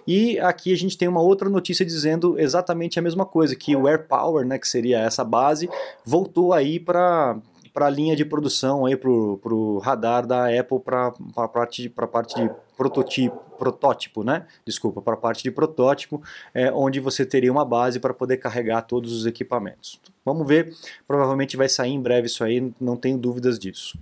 E 0.06 0.38
aqui 0.40 0.72
a 0.72 0.76
gente 0.76 0.98
tem 0.98 1.06
uma 1.06 1.20
outra 1.20 1.48
notícia 1.48 1.86
dizendo 1.86 2.38
exatamente 2.38 2.98
a 2.98 3.02
mesma 3.02 3.24
coisa, 3.24 3.54
que 3.54 3.76
o 3.76 3.86
AirPower, 3.86 4.44
né, 4.44 4.58
que 4.58 4.68
seria 4.68 5.00
essa 5.00 5.24
base, 5.24 5.68
voltou 6.04 6.52
aí 6.52 6.80
para 6.80 7.36
para 7.72 7.88
a 7.88 7.90
linha 7.90 8.16
de 8.16 8.24
produção 8.24 8.86
aí 8.86 8.96
para 8.96 9.10
o 9.10 9.78
radar 9.80 10.26
da 10.26 10.46
Apple 10.48 10.80
para 10.80 11.12
a 11.36 11.46
parte, 11.46 11.90
parte 11.90 12.34
de 12.34 12.50
prototipo, 12.76 13.36
protótipo, 13.56 14.22
né? 14.22 14.46
Desculpa, 14.64 15.00
para 15.00 15.14
a 15.14 15.16
parte 15.16 15.42
de 15.42 15.50
protótipo, 15.50 16.22
é, 16.52 16.70
onde 16.72 17.00
você 17.00 17.24
teria 17.24 17.50
uma 17.50 17.64
base 17.64 17.98
para 17.98 18.12
poder 18.12 18.36
carregar 18.36 18.82
todos 18.82 19.12
os 19.12 19.26
equipamentos. 19.26 20.00
Vamos 20.24 20.46
ver, 20.46 20.74
provavelmente 21.06 21.56
vai 21.56 21.68
sair 21.68 21.92
em 21.92 22.00
breve 22.00 22.26
isso 22.26 22.44
aí, 22.44 22.72
não 22.80 22.96
tenho 22.96 23.16
dúvidas 23.16 23.58
disso. 23.58 23.98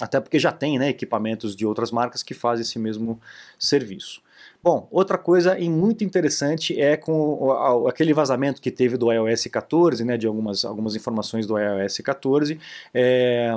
Até 0.00 0.20
porque 0.20 0.38
já 0.38 0.50
tem 0.50 0.78
né, 0.78 0.88
equipamentos 0.88 1.54
de 1.54 1.66
outras 1.66 1.90
marcas 1.90 2.22
que 2.22 2.34
fazem 2.34 2.62
esse 2.62 2.78
mesmo 2.78 3.20
serviço. 3.58 4.22
Bom, 4.64 4.86
outra 4.92 5.18
coisa 5.18 5.58
muito 5.58 6.04
interessante 6.04 6.80
é 6.80 6.96
com 6.96 7.50
aquele 7.88 8.14
vazamento 8.14 8.62
que 8.62 8.70
teve 8.70 8.96
do 8.96 9.10
iOS 9.10 9.48
14, 9.48 10.04
né, 10.04 10.16
de 10.16 10.24
algumas, 10.24 10.64
algumas 10.64 10.94
informações 10.94 11.48
do 11.48 11.58
iOS 11.58 11.98
14, 11.98 12.60
é, 12.94 13.50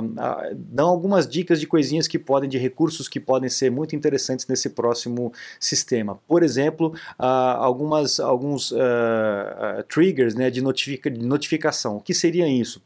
dão 0.52 0.88
algumas 0.88 1.24
dicas 1.28 1.60
de 1.60 1.66
coisinhas 1.68 2.08
que 2.08 2.18
podem, 2.18 2.50
de 2.50 2.58
recursos 2.58 3.06
que 3.06 3.20
podem 3.20 3.48
ser 3.48 3.70
muito 3.70 3.94
interessantes 3.94 4.48
nesse 4.48 4.70
próximo 4.70 5.32
sistema. 5.60 6.18
Por 6.26 6.42
exemplo, 6.42 6.92
algumas, 7.16 8.18
alguns 8.18 8.72
uh, 8.72 9.84
triggers 9.88 10.34
né, 10.34 10.50
de, 10.50 10.60
notifica, 10.60 11.08
de 11.08 11.24
notificação. 11.24 11.98
O 11.98 12.00
que 12.00 12.12
seria 12.12 12.48
isso? 12.48 12.82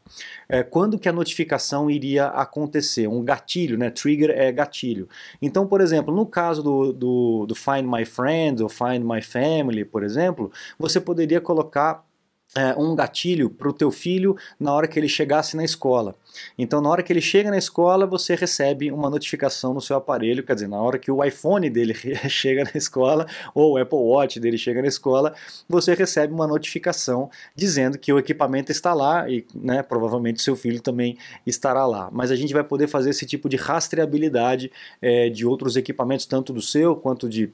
É, 0.47 0.61
quando 0.61 0.99
que 0.99 1.09
a 1.09 1.13
notificação 1.13 1.89
iria 1.89 2.27
acontecer? 2.27 3.07
Um 3.07 3.23
gatilho, 3.23 3.79
né? 3.79 3.89
Trigger 3.89 4.29
é 4.29 4.51
gatilho. 4.51 5.09
Então, 5.41 5.65
por 5.65 5.81
exemplo, 5.81 6.13
no 6.13 6.25
caso 6.25 6.61
do, 6.61 6.93
do, 6.93 7.45
do 7.47 7.55
Find 7.55 7.85
My 7.85 8.05
Friends 8.11 8.61
ou 8.61 8.69
Find 8.69 9.03
My 9.03 9.21
Family, 9.21 9.85
por 9.85 10.03
exemplo, 10.03 10.51
você 10.77 10.99
poderia 10.99 11.41
colocar 11.41 12.05
é, 12.55 12.75
um 12.77 12.95
gatilho 12.95 13.49
para 13.49 13.69
o 13.69 13.73
teu 13.73 13.91
filho 13.91 14.35
na 14.59 14.73
hora 14.73 14.87
que 14.87 14.99
ele 14.99 15.07
chegasse 15.07 15.55
na 15.55 15.63
escola. 15.63 16.15
Então, 16.57 16.81
na 16.81 16.89
hora 16.89 17.03
que 17.03 17.11
ele 17.11 17.21
chega 17.21 17.49
na 17.49 17.57
escola, 17.57 18.05
você 18.05 18.35
recebe 18.35 18.91
uma 18.91 19.09
notificação 19.09 19.73
no 19.73 19.81
seu 19.81 19.95
aparelho, 19.95 20.43
quer 20.43 20.55
dizer, 20.55 20.67
na 20.67 20.77
hora 20.81 20.99
que 20.99 21.09
o 21.09 21.23
iPhone 21.23 21.69
dele 21.69 21.93
chega 22.29 22.63
na 22.63 22.71
escola 22.75 23.25
ou 23.53 23.73
o 23.73 23.77
Apple 23.77 23.97
Watch 23.97 24.39
dele 24.39 24.57
chega 24.57 24.81
na 24.81 24.87
escola, 24.87 25.33
você 25.67 25.93
recebe 25.93 26.33
uma 26.33 26.47
notificação 26.47 27.29
dizendo 27.55 27.97
que 27.97 28.11
o 28.11 28.19
equipamento 28.19 28.71
está 28.71 28.93
lá 28.93 29.29
e, 29.29 29.45
né, 29.55 29.81
provavelmente 29.81 30.41
seu 30.41 30.55
filho 30.55 30.81
também 30.81 31.17
estará 31.45 31.85
lá. 31.85 32.09
Mas 32.11 32.31
a 32.31 32.35
gente 32.35 32.53
vai 32.53 32.63
poder 32.63 32.87
fazer 32.87 33.11
esse 33.11 33.25
tipo 33.25 33.47
de 33.47 33.55
rastreabilidade 33.55 34.71
é, 35.01 35.29
de 35.29 35.45
outros 35.45 35.77
equipamentos, 35.77 36.25
tanto 36.25 36.51
do 36.51 36.61
seu 36.61 36.95
quanto 36.95 37.29
de 37.29 37.51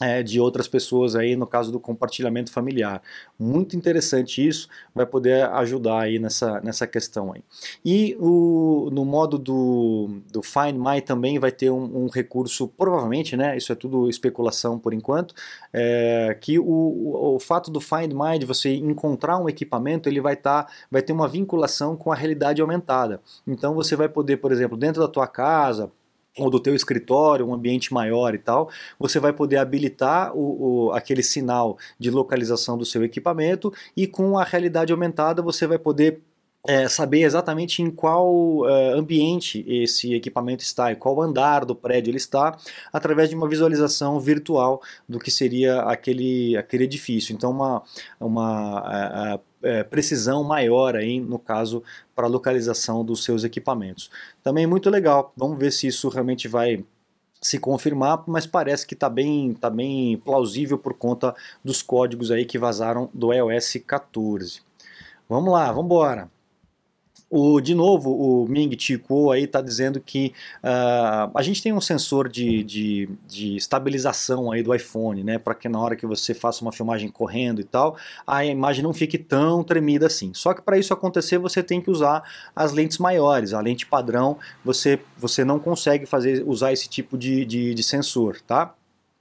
é, 0.00 0.22
de 0.22 0.40
outras 0.40 0.68
pessoas 0.68 1.14
aí 1.14 1.36
no 1.36 1.46
caso 1.46 1.70
do 1.72 1.80
compartilhamento 1.80 2.50
familiar. 2.50 3.02
Muito 3.38 3.76
interessante 3.76 4.46
isso, 4.46 4.68
vai 4.94 5.06
poder 5.06 5.44
ajudar 5.50 6.00
aí 6.00 6.18
nessa, 6.18 6.60
nessa 6.60 6.86
questão 6.86 7.32
aí. 7.32 7.42
E 7.84 8.16
o, 8.18 8.88
no 8.92 9.04
modo 9.04 9.38
do, 9.38 10.20
do 10.30 10.42
Find 10.42 10.76
My 10.76 11.00
também 11.00 11.38
vai 11.38 11.52
ter 11.52 11.70
um, 11.70 12.04
um 12.04 12.08
recurso, 12.08 12.68
provavelmente, 12.68 13.36
né, 13.36 13.56
isso 13.56 13.72
é 13.72 13.74
tudo 13.74 14.08
especulação 14.08 14.78
por 14.78 14.94
enquanto, 14.94 15.34
é, 15.72 16.36
que 16.40 16.58
o, 16.58 16.64
o, 16.64 17.36
o, 17.36 17.38
fato 17.38 17.70
do 17.70 17.80
Find 17.80 18.12
My, 18.12 18.38
de 18.38 18.46
você 18.46 18.74
encontrar 18.74 19.38
um 19.38 19.48
equipamento, 19.48 20.08
ele 20.08 20.20
vai, 20.20 20.36
tá, 20.36 20.66
vai 20.90 21.02
ter 21.02 21.12
uma 21.12 21.28
vinculação 21.28 21.96
com 21.96 22.12
a 22.12 22.14
realidade 22.14 22.60
aumentada. 22.60 23.20
Então 23.46 23.74
você 23.74 23.96
vai 23.96 24.08
poder, 24.08 24.38
por 24.38 24.52
exemplo, 24.52 24.76
dentro 24.76 25.00
da 25.00 25.08
tua 25.08 25.26
casa, 25.26 25.90
ou 26.38 26.50
do 26.50 26.60
teu 26.60 26.74
escritório, 26.74 27.46
um 27.46 27.54
ambiente 27.54 27.92
maior 27.92 28.34
e 28.34 28.38
tal, 28.38 28.70
você 28.98 29.18
vai 29.18 29.32
poder 29.32 29.56
habilitar 29.56 30.36
o, 30.36 30.86
o, 30.88 30.92
aquele 30.92 31.22
sinal 31.22 31.76
de 31.98 32.10
localização 32.10 32.78
do 32.78 32.84
seu 32.84 33.04
equipamento 33.04 33.72
e 33.96 34.06
com 34.06 34.38
a 34.38 34.44
realidade 34.44 34.92
aumentada 34.92 35.42
você 35.42 35.66
vai 35.66 35.78
poder 35.78 36.20
é, 36.66 36.88
saber 36.88 37.22
exatamente 37.22 37.82
em 37.82 37.90
qual 37.90 38.68
é, 38.68 38.92
ambiente 38.92 39.64
esse 39.66 40.14
equipamento 40.14 40.62
está, 40.62 40.92
em 40.92 40.94
qual 40.94 41.20
andar 41.22 41.64
do 41.64 41.74
prédio 41.74 42.10
ele 42.10 42.18
está, 42.18 42.56
através 42.92 43.30
de 43.30 43.34
uma 43.34 43.48
visualização 43.48 44.20
virtual 44.20 44.82
do 45.08 45.18
que 45.18 45.30
seria 45.30 45.80
aquele, 45.82 46.56
aquele 46.56 46.84
edifício. 46.84 47.34
Então, 47.34 47.50
uma, 47.50 47.82
uma 48.20 49.34
é, 49.36 49.49
é 49.62 49.82
precisão 49.82 50.42
maior 50.42 50.96
aí, 50.96 51.20
no 51.20 51.38
caso, 51.38 51.82
para 52.14 52.26
a 52.26 52.30
localização 52.30 53.04
dos 53.04 53.24
seus 53.24 53.44
equipamentos. 53.44 54.10
Também 54.42 54.66
muito 54.66 54.90
legal, 54.90 55.32
vamos 55.36 55.58
ver 55.58 55.72
se 55.72 55.86
isso 55.86 56.08
realmente 56.08 56.48
vai 56.48 56.84
se 57.40 57.58
confirmar, 57.58 58.22
mas 58.26 58.46
parece 58.46 58.86
que 58.86 58.94
está 58.94 59.08
bem, 59.08 59.54
tá 59.54 59.70
bem 59.70 60.16
plausível 60.18 60.76
por 60.76 60.94
conta 60.94 61.34
dos 61.64 61.82
códigos 61.82 62.30
aí 62.30 62.44
que 62.44 62.58
vazaram 62.58 63.08
do 63.14 63.32
iOS 63.32 63.78
14. 63.86 64.60
Vamos 65.28 65.52
lá, 65.52 65.68
vamos 65.68 65.86
embora. 65.86 66.30
O, 67.30 67.60
de 67.60 67.76
novo, 67.76 68.10
o 68.10 68.48
Ming 68.48 68.76
Chi 68.76 68.98
Kuo 68.98 69.30
aí 69.30 69.44
está 69.44 69.60
dizendo 69.60 70.00
que 70.00 70.32
uh, 70.64 71.30
a 71.32 71.42
gente 71.42 71.62
tem 71.62 71.72
um 71.72 71.80
sensor 71.80 72.28
de, 72.28 72.64
de, 72.64 73.08
de 73.28 73.56
estabilização 73.56 74.50
aí 74.50 74.64
do 74.64 74.74
iPhone, 74.74 75.22
né, 75.22 75.38
para 75.38 75.54
que 75.54 75.68
na 75.68 75.78
hora 75.78 75.94
que 75.94 76.04
você 76.04 76.34
faça 76.34 76.62
uma 76.62 76.72
filmagem 76.72 77.08
correndo 77.08 77.60
e 77.60 77.64
tal, 77.64 77.96
a 78.26 78.44
imagem 78.44 78.82
não 78.82 78.92
fique 78.92 79.16
tão 79.16 79.62
tremida 79.62 80.08
assim. 80.08 80.34
Só 80.34 80.52
que 80.52 80.60
para 80.60 80.76
isso 80.76 80.92
acontecer 80.92 81.38
você 81.38 81.62
tem 81.62 81.80
que 81.80 81.88
usar 81.88 82.24
as 82.54 82.72
lentes 82.72 82.98
maiores, 82.98 83.54
a 83.54 83.60
lente 83.60 83.86
padrão 83.86 84.36
você, 84.64 84.98
você 85.16 85.44
não 85.44 85.60
consegue 85.60 86.06
fazer 86.06 86.42
usar 86.44 86.72
esse 86.72 86.88
tipo 86.88 87.16
de, 87.16 87.44
de, 87.44 87.74
de 87.74 87.82
sensor, 87.84 88.40
tá? 88.40 88.74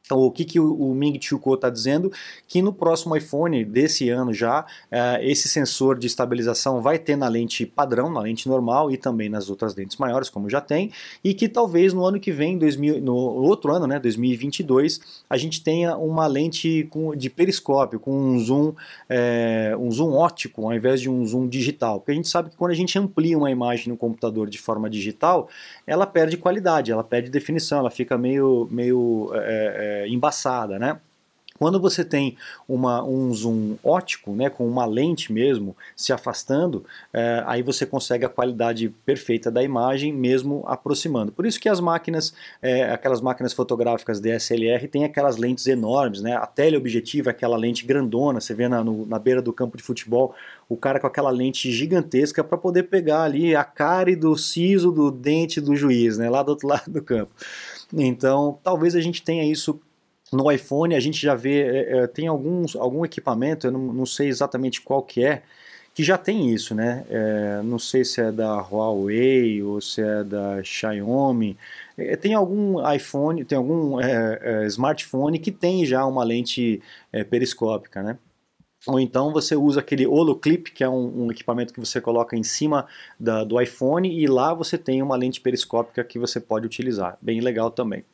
Então, 0.09 0.23
o 0.23 0.31
que, 0.31 0.43
que 0.43 0.59
o, 0.59 0.91
Ming 0.95 1.19
Chiu 1.21 1.37
Kuo 1.37 1.53
está 1.53 1.69
dizendo? 1.69 2.11
Que 2.47 2.63
no 2.63 2.73
próximo 2.73 3.15
iPhone 3.15 3.63
desse 3.63 4.09
ano 4.09 4.33
já, 4.33 4.61
uh, 4.61 5.21
esse 5.21 5.47
sensor 5.47 5.99
de 5.99 6.07
estabilização 6.07 6.81
vai 6.81 6.97
ter 6.97 7.15
na 7.15 7.27
lente 7.27 7.63
padrão, 7.63 8.11
na 8.11 8.19
lente 8.21 8.49
normal 8.49 8.89
e 8.89 8.97
também 8.97 9.29
nas 9.29 9.51
outras 9.51 9.75
lentes 9.75 9.97
maiores, 9.97 10.27
como 10.27 10.49
já 10.49 10.59
tem, 10.59 10.91
e 11.23 11.31
que 11.35 11.47
talvez 11.47 11.93
no 11.93 12.03
ano 12.03 12.19
que 12.19 12.31
vem, 12.31 12.57
2000, 12.57 12.99
no 13.01 13.13
outro 13.13 13.71
ano, 13.71 13.85
né, 13.85 13.99
2022, 13.99 14.99
a 15.29 15.37
gente 15.37 15.63
tenha 15.63 15.95
uma 15.95 16.25
lente 16.25 16.87
com, 16.89 17.15
de 17.15 17.29
periscópio, 17.29 17.99
com 17.99 18.11
um 18.11 18.39
zoom, 18.39 18.73
é, 19.07 19.75
um 19.79 19.91
zoom 19.91 20.13
óptico 20.13 20.65
ao 20.65 20.73
invés 20.73 20.99
de 20.99 21.07
um 21.07 21.23
zoom 21.23 21.47
digital. 21.47 21.99
Porque 21.99 22.13
a 22.13 22.15
gente 22.15 22.29
sabe 22.29 22.49
que 22.49 22.57
quando 22.57 22.71
a 22.71 22.75
gente 22.75 22.97
amplia 22.97 23.37
uma 23.37 23.51
imagem 23.51 23.89
no 23.89 23.95
computador 23.95 24.49
de 24.49 24.57
forma 24.57 24.89
digital, 24.89 25.49
ela 25.85 26.07
perde 26.07 26.35
qualidade, 26.35 26.91
ela 26.91 27.03
perde 27.03 27.29
definição, 27.29 27.77
ela 27.77 27.91
fica 27.91 28.17
meio, 28.17 28.67
meio 28.71 29.29
é, 29.35 29.98
embaçada, 30.07 30.79
né? 30.79 30.99
Quando 31.59 31.77
você 31.77 32.05
tem 32.05 32.37
uma, 32.65 33.03
um 33.03 33.33
zoom 33.33 33.75
ótico, 33.83 34.31
né, 34.31 34.49
com 34.49 34.65
uma 34.65 34.85
lente 34.85 35.33
mesmo 35.33 35.75
se 35.93 36.13
afastando, 36.13 36.85
é, 37.11 37.43
aí 37.45 37.61
você 37.61 37.85
consegue 37.85 38.23
a 38.23 38.29
qualidade 38.29 38.87
perfeita 39.05 39.51
da 39.51 39.61
imagem 39.61 40.13
mesmo 40.13 40.63
aproximando. 40.65 41.33
Por 41.33 41.45
isso 41.45 41.59
que 41.59 41.67
as 41.67 41.81
máquinas, 41.81 42.33
é, 42.61 42.89
aquelas 42.89 43.19
máquinas 43.19 43.51
fotográficas 43.51 44.21
DSLR 44.21 44.87
têm 44.87 45.03
aquelas 45.03 45.35
lentes 45.35 45.67
enormes, 45.67 46.21
né? 46.21 46.33
A 46.33 46.47
teleobjetiva 46.47 47.29
é 47.29 47.31
aquela 47.31 47.57
lente 47.57 47.85
grandona, 47.85 48.39
você 48.39 48.53
vê 48.53 48.69
na, 48.69 48.81
no, 48.81 49.05
na 49.05 49.19
beira 49.19 49.41
do 49.41 49.51
campo 49.51 49.75
de 49.75 49.83
futebol 49.83 50.33
o 50.69 50.77
cara 50.77 50.97
com 50.97 51.07
aquela 51.07 51.29
lente 51.29 51.69
gigantesca 51.73 52.41
para 52.41 52.57
poder 52.57 52.83
pegar 52.83 53.23
ali 53.23 53.53
a 53.53 53.65
cara 53.65 54.15
do 54.15 54.37
siso 54.37 54.93
do 54.93 55.11
dente 55.11 55.59
do 55.59 55.75
juiz, 55.75 56.17
né, 56.17 56.29
lá 56.29 56.41
do 56.41 56.49
outro 56.49 56.69
lado 56.69 56.89
do 56.89 57.01
campo. 57.03 57.31
Então, 57.93 58.57
talvez 58.63 58.95
a 58.95 59.01
gente 59.01 59.21
tenha 59.23 59.43
isso 59.43 59.81
no 60.31 60.51
iPhone 60.51 60.95
a 60.95 60.99
gente 60.99 61.21
já 61.21 61.35
vê, 61.35 61.61
é, 61.61 61.97
é, 61.99 62.07
tem 62.07 62.27
alguns, 62.27 62.75
algum 62.75 63.05
equipamento, 63.05 63.67
eu 63.67 63.71
não, 63.71 63.93
não, 63.93 64.05
sei 64.05 64.27
exatamente 64.27 64.81
qual 64.81 65.01
que 65.01 65.23
é, 65.23 65.41
que 65.93 66.03
já 66.03 66.17
tem 66.17 66.53
isso, 66.53 66.75
né? 66.75 67.05
É, 67.09 67.61
não 67.63 67.79
sei 67.79 68.05
se 68.05 68.21
é 68.21 68.31
da 68.31 68.59
Huawei 68.61 69.61
ou 69.63 69.81
se 69.81 70.01
é 70.01 70.23
da 70.23 70.63
Xiaomi. 70.63 71.57
É, 71.97 72.15
tem 72.15 72.33
algum 72.33 72.79
iPhone, 72.93 73.43
tem 73.43 73.57
algum 73.57 73.99
é, 73.99 74.39
é, 74.41 74.65
smartphone 74.67 75.39
que 75.39 75.51
tem 75.51 75.85
já 75.85 76.05
uma 76.05 76.23
lente 76.23 76.81
periscópica, 77.29 78.03
né? 78.03 78.17
ou 78.87 78.99
então 78.99 79.33
você 79.33 79.55
usa 79.55 79.81
aquele 79.81 80.07
Holoclip, 80.07 80.71
que 80.71 80.83
é 80.83 80.89
um, 80.89 81.25
um 81.25 81.31
equipamento 81.31 81.73
que 81.73 81.79
você 81.79 81.99
coloca 81.99 82.37
em 82.37 82.43
cima 82.43 82.87
da, 83.19 83.43
do 83.43 83.59
iPhone 83.59 84.09
e 84.09 84.25
lá 84.25 84.53
você 84.53 84.77
tem 84.77 85.01
uma 85.01 85.17
lente 85.17 85.41
periscópica 85.41 86.03
que 86.03 86.17
você 86.17 86.39
pode 86.39 86.65
utilizar. 86.65 87.17
Bem 87.21 87.41
legal 87.41 87.69
também. 87.71 88.05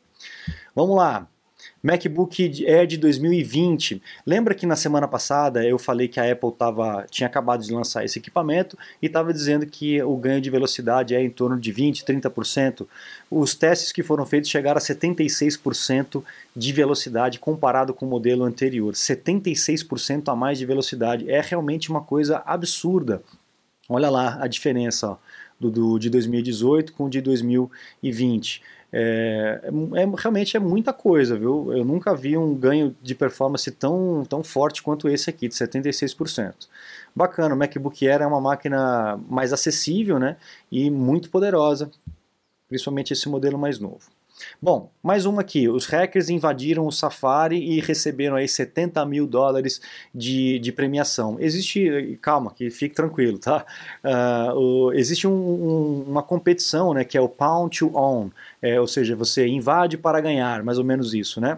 Vamos 0.75 0.95
lá. 0.95 1.27
MacBook 1.81 2.65
Air 2.65 2.87
de 2.87 2.97
2020. 2.97 4.01
Lembra 4.25 4.55
que 4.55 4.65
na 4.65 4.75
semana 4.75 5.07
passada 5.07 5.65
eu 5.65 5.77
falei 5.77 6.07
que 6.07 6.19
a 6.19 6.31
Apple 6.31 6.51
tava, 6.51 7.05
tinha 7.09 7.27
acabado 7.27 7.63
de 7.63 7.73
lançar 7.73 8.03
esse 8.03 8.19
equipamento 8.19 8.77
e 9.01 9.05
estava 9.05 9.31
dizendo 9.31 9.65
que 9.65 10.01
o 10.01 10.15
ganho 10.17 10.41
de 10.41 10.49
velocidade 10.49 11.13
é 11.13 11.21
em 11.21 11.29
torno 11.29 11.59
de 11.59 11.71
20, 11.71 12.03
30%. 12.03 12.87
Os 13.29 13.53
testes 13.53 13.91
que 13.91 14.03
foram 14.03 14.25
feitos 14.25 14.49
chegaram 14.49 14.77
a 14.77 14.81
76% 14.81 16.23
de 16.55 16.73
velocidade 16.73 17.39
comparado 17.39 17.93
com 17.93 18.05
o 18.05 18.09
modelo 18.09 18.43
anterior. 18.43 18.93
76% 18.93 20.31
a 20.31 20.35
mais 20.35 20.57
de 20.57 20.65
velocidade. 20.65 21.29
É 21.29 21.41
realmente 21.41 21.89
uma 21.89 22.01
coisa 22.01 22.41
absurda. 22.45 23.21
Olha 23.87 24.09
lá 24.09 24.39
a 24.41 24.47
diferença 24.47 25.11
ó, 25.11 25.17
do, 25.59 25.69
do, 25.69 25.99
de 25.99 26.09
2018 26.09 26.93
com 26.93 27.05
o 27.05 27.09
de 27.09 27.21
2020. 27.21 28.61
É, 28.97 29.59
é, 29.63 30.05
realmente 30.17 30.55
é 30.55 30.59
muita 30.59 30.93
coisa, 30.93 31.37
viu? 31.37 31.73
Eu 31.73 31.83
nunca 31.83 32.15
vi 32.15 32.37
um 32.37 32.55
ganho 32.55 32.95
de 33.01 33.13
performance 33.13 33.69
tão, 33.71 34.23
tão 34.27 34.43
forte 34.43 34.81
quanto 34.81 35.09
esse 35.09 35.29
aqui, 35.29 35.49
de 35.49 35.55
76%. 35.55 36.53
Bacana, 37.13 37.55
o 37.55 37.57
MacBook 37.57 38.07
Air 38.07 38.21
é 38.21 38.27
uma 38.27 38.39
máquina 38.39 39.17
mais 39.29 39.51
acessível 39.51 40.17
né? 40.19 40.37
e 40.71 40.89
muito 40.89 41.29
poderosa, 41.29 41.91
principalmente 42.69 43.11
esse 43.11 43.27
modelo 43.27 43.57
mais 43.57 43.79
novo. 43.79 44.14
Bom, 44.61 44.91
mais 45.01 45.25
uma 45.25 45.41
aqui. 45.41 45.67
Os 45.67 45.85
hackers 45.85 46.29
invadiram 46.29 46.85
o 46.85 46.91
Safari 46.91 47.57
e 47.57 47.79
receberam 47.79 48.35
aí 48.35 48.47
70 48.47 49.05
mil 49.05 49.27
dólares 49.27 49.81
de, 50.13 50.59
de 50.59 50.71
premiação. 50.71 51.37
Existe, 51.39 52.17
calma, 52.21 52.53
que 52.53 52.69
fique 52.69 52.95
tranquilo, 52.95 53.37
tá? 53.37 53.65
Uh, 54.03 54.57
o, 54.57 54.93
existe 54.93 55.27
um, 55.27 55.31
um, 55.31 56.05
uma 56.07 56.23
competição, 56.23 56.93
né, 56.93 57.03
que 57.03 57.17
é 57.17 57.21
o 57.21 57.29
Pound 57.29 57.77
to 57.77 57.91
Own, 57.95 58.31
é, 58.61 58.79
ou 58.79 58.87
seja, 58.87 59.15
você 59.15 59.47
invade 59.47 59.97
para 59.97 60.19
ganhar, 60.21 60.63
mais 60.63 60.77
ou 60.77 60.83
menos 60.83 61.13
isso, 61.13 61.39
né? 61.39 61.57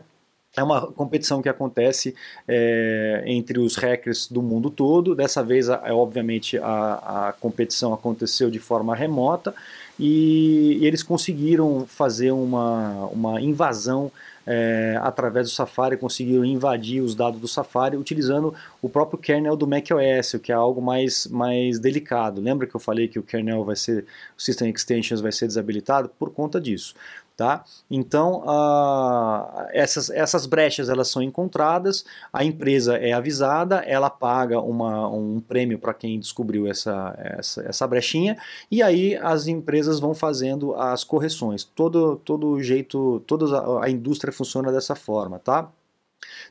É 0.58 0.64
uma 0.64 0.88
competição 0.92 1.40
que 1.40 1.48
acontece 1.48 2.16
é, 2.48 3.24
entre 3.28 3.60
os 3.60 3.76
hackers 3.76 4.28
do 4.28 4.42
mundo 4.42 4.72
todo. 4.72 5.14
Dessa 5.14 5.44
vez, 5.44 5.70
é, 5.70 5.94
obviamente, 5.94 6.58
a, 6.58 7.28
a 7.28 7.34
competição 7.34 7.94
aconteceu 7.94 8.50
de 8.50 8.58
forma 8.58 8.96
remota 8.96 9.54
e, 10.00 10.80
e 10.82 10.86
eles 10.88 11.04
conseguiram 11.04 11.86
fazer 11.88 12.32
uma, 12.32 13.06
uma 13.12 13.40
invasão 13.40 14.12
é, 14.48 14.98
através 15.02 15.48
do 15.48 15.54
Safari, 15.54 15.98
conseguiram 15.98 16.44
invadir 16.44 17.02
os 17.02 17.14
dados 17.14 17.40
do 17.40 17.48
Safari 17.48 17.98
utilizando 17.98 18.54
o 18.82 18.88
próprio 18.90 19.20
kernel 19.20 19.58
do 19.58 19.68
macOS, 19.68 20.36
o 20.36 20.40
que 20.40 20.52
é 20.54 20.56
algo 20.56 20.82
mais, 20.82 21.28
mais 21.28 21.78
delicado. 21.78 22.42
Lembra 22.42 22.66
que 22.66 22.74
eu 22.74 22.80
falei 22.80 23.08
que 23.10 23.20
o 23.20 23.24
kernel 23.24 23.64
vai 23.64 23.76
ser, 23.76 24.06
o 24.38 24.42
System 24.42 24.72
Extensions 24.72 25.20
vai 25.20 25.34
ser 25.34 25.48
desabilitado? 25.48 26.10
Por 26.18 26.32
conta 26.32 26.60
disso. 26.62 26.96
Tá? 27.38 27.64
Então, 27.90 28.42
uh, 28.48 29.68
essas, 29.70 30.10
essas 30.10 30.48
brechas 30.48 30.90
elas 30.90 31.08
são 31.08 31.22
encontradas, 31.22 32.04
a 32.34 32.44
empresa 32.44 32.98
é 32.98 33.14
avisada, 33.14 33.78
ela 33.86 34.10
paga 34.10 34.60
uma, 34.60 35.08
um 35.08 35.40
prêmio 35.40 35.78
para 35.78 35.94
quem 35.94 36.20
descobriu 36.20 36.66
essa, 36.66 37.16
essa, 37.38 37.62
essa 37.62 37.86
brechinha, 37.86 38.38
e 38.72 38.82
aí 38.82 39.16
as 39.18 39.46
empresas 39.46 40.00
vão 40.00 40.16
fazendo 40.16 40.74
as 40.74 41.04
correções. 41.04 41.64
Todo, 41.64 42.16
todo 42.16 42.60
jeito, 42.60 43.20
toda 43.28 43.84
a, 43.84 43.88
indústria 43.88 44.34
funciona 44.34 44.72
dessa 44.72 44.96
forma. 44.96 45.38
Tá? 45.38 45.70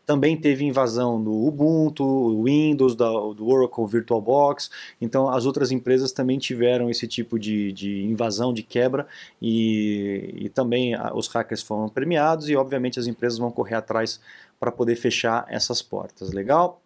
Também 0.05 0.37
teve 0.37 0.65
invasão 0.65 1.23
do 1.23 1.33
Ubuntu, 1.33 2.43
Windows, 2.45 2.95
do 2.95 3.49
Oracle 3.49 3.87
VirtualBox. 3.87 4.71
Então 5.01 5.29
as 5.29 5.47
outras 5.47 5.71
empresas 5.71 6.13
também 6.13 6.39
tiveram 6.39 6.89
esse 6.89 7.07
tipo 7.07 7.39
de, 7.39 7.73
de 7.73 8.05
invasão, 8.05 8.53
de 8.53 8.63
quebra, 8.63 9.07
e, 9.41 10.33
e 10.37 10.49
também 10.49 10.95
os 11.15 11.29
hackers 11.29 11.63
foram 11.63 11.89
premiados 11.89 12.49
e 12.49 12.57
obviamente 12.57 12.99
as 12.99 13.07
empresas 13.07 13.39
vão 13.39 13.51
correr 13.51 13.75
atrás 13.75 14.21
para 14.59 14.73
poder 14.73 14.97
fechar 14.97 15.45
essas 15.49 15.83
portas. 15.83 16.33
Legal? 16.33 16.81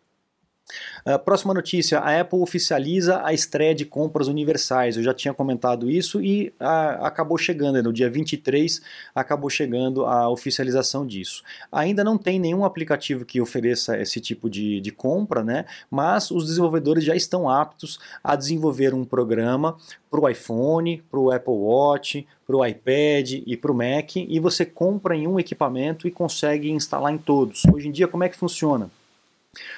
Uh, 1.07 1.19
próxima 1.19 1.55
notícia: 1.55 1.99
a 1.99 2.21
Apple 2.21 2.41
oficializa 2.41 3.21
a 3.25 3.33
estreia 3.33 3.75
de 3.75 3.85
compras 3.85 4.29
universais. 4.29 4.97
Eu 4.97 5.03
já 5.03 5.15
tinha 5.15 5.35
comentado 5.35 5.91
isso 5.91 6.23
e 6.23 6.49
uh, 6.61 7.05
acabou 7.05 7.39
chegando, 7.39 7.83
no 7.83 7.93
dia 7.93 8.11
23 8.11 8.81
acabou 9.15 9.51
chegando 9.51 10.05
a 10.07 10.29
oficialização 10.29 11.07
disso. 11.07 11.43
Ainda 11.71 12.05
não 12.05 12.19
tem 12.19 12.39
nenhum 12.39 12.65
aplicativo 12.65 13.25
que 13.25 13.41
ofereça 13.41 13.99
esse 13.99 14.21
tipo 14.21 14.49
de, 14.49 14.81
de 14.81 14.91
compra, 14.91 15.43
né? 15.43 15.65
mas 15.91 16.31
os 16.31 16.47
desenvolvedores 16.47 17.05
já 17.05 17.15
estão 17.15 17.49
aptos 17.49 17.99
a 18.23 18.37
desenvolver 18.37 18.95
um 18.95 19.05
programa 19.05 19.77
para 20.11 20.21
o 20.21 20.29
iPhone, 20.29 21.03
para 21.11 21.21
o 21.21 21.31
Apple 21.31 21.55
Watch, 21.55 22.27
para 22.47 22.57
o 22.57 22.67
iPad 22.67 23.43
e 23.47 23.57
para 23.57 23.71
o 23.71 23.75
Mac 23.75 24.17
e 24.17 24.41
você 24.41 24.67
compra 24.67 25.15
em 25.15 25.27
um 25.27 25.39
equipamento 25.39 26.09
e 26.09 26.11
consegue 26.11 26.71
instalar 26.71 27.13
em 27.13 27.19
todos. 27.19 27.65
Hoje 27.73 27.89
em 27.89 27.93
dia, 27.93 28.09
como 28.09 28.25
é 28.25 28.29
que 28.29 28.37
funciona? 28.37 28.91